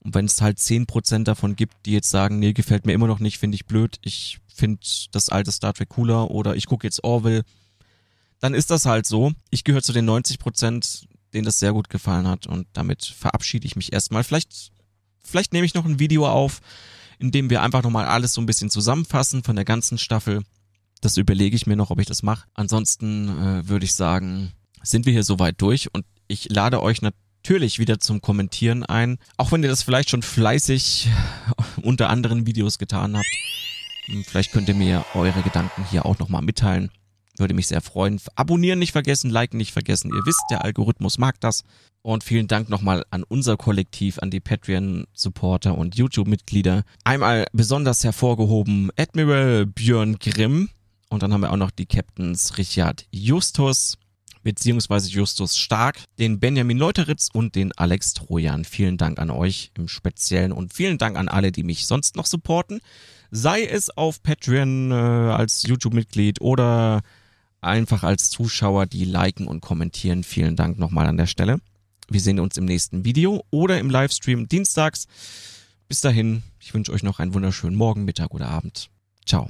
[0.00, 3.06] Und wenn es halt zehn Prozent davon gibt, die jetzt sagen, nee, gefällt mir immer
[3.06, 4.80] noch nicht, finde ich blöd, ich finde
[5.12, 7.44] das alte Star Trek cooler oder ich gucke jetzt Orville,
[8.40, 9.32] dann ist das halt so.
[9.50, 13.66] Ich gehöre zu den 90 Prozent, denen das sehr gut gefallen hat und damit verabschiede
[13.66, 14.24] ich mich erstmal.
[14.24, 14.70] Vielleicht,
[15.20, 16.60] vielleicht nehme ich noch ein Video auf,
[17.18, 20.42] in dem wir einfach nochmal alles so ein bisschen zusammenfassen von der ganzen Staffel
[21.00, 22.46] das überlege ich mir noch, ob ich das mache.
[22.54, 27.27] Ansonsten äh, würde ich sagen, sind wir hier soweit durch und ich lade euch natürlich
[27.48, 29.18] wieder zum Kommentieren ein.
[29.36, 31.08] Auch wenn ihr das vielleicht schon fleißig
[31.82, 33.26] unter anderen Videos getan habt.
[34.06, 36.90] Hm, vielleicht könnt ihr mir eure Gedanken hier auch nochmal mitteilen.
[37.38, 38.20] Würde mich sehr freuen.
[38.34, 40.12] Abonnieren nicht vergessen, liken nicht vergessen.
[40.12, 41.64] Ihr wisst, der Algorithmus mag das.
[42.02, 46.84] Und vielen Dank nochmal an unser Kollektiv, an die Patreon-Supporter und YouTube-Mitglieder.
[47.04, 50.68] Einmal besonders hervorgehoben Admiral Björn Grimm,
[51.10, 53.96] und dann haben wir auch noch die Captains Richard Justus,
[54.42, 58.64] beziehungsweise Justus Stark, den Benjamin Leuteritz und den Alex Trojan.
[58.64, 62.26] Vielen Dank an euch im Speziellen und vielen Dank an alle, die mich sonst noch
[62.26, 62.80] supporten.
[63.30, 67.02] Sei es auf Patreon äh, als YouTube-Mitglied oder
[67.60, 70.24] einfach als Zuschauer, die liken und kommentieren.
[70.24, 71.60] Vielen Dank nochmal an der Stelle.
[72.08, 75.06] Wir sehen uns im nächsten Video oder im Livestream dienstags.
[75.88, 78.88] Bis dahin, ich wünsche euch noch einen wunderschönen Morgen, Mittag oder Abend.
[79.26, 79.48] Ciao.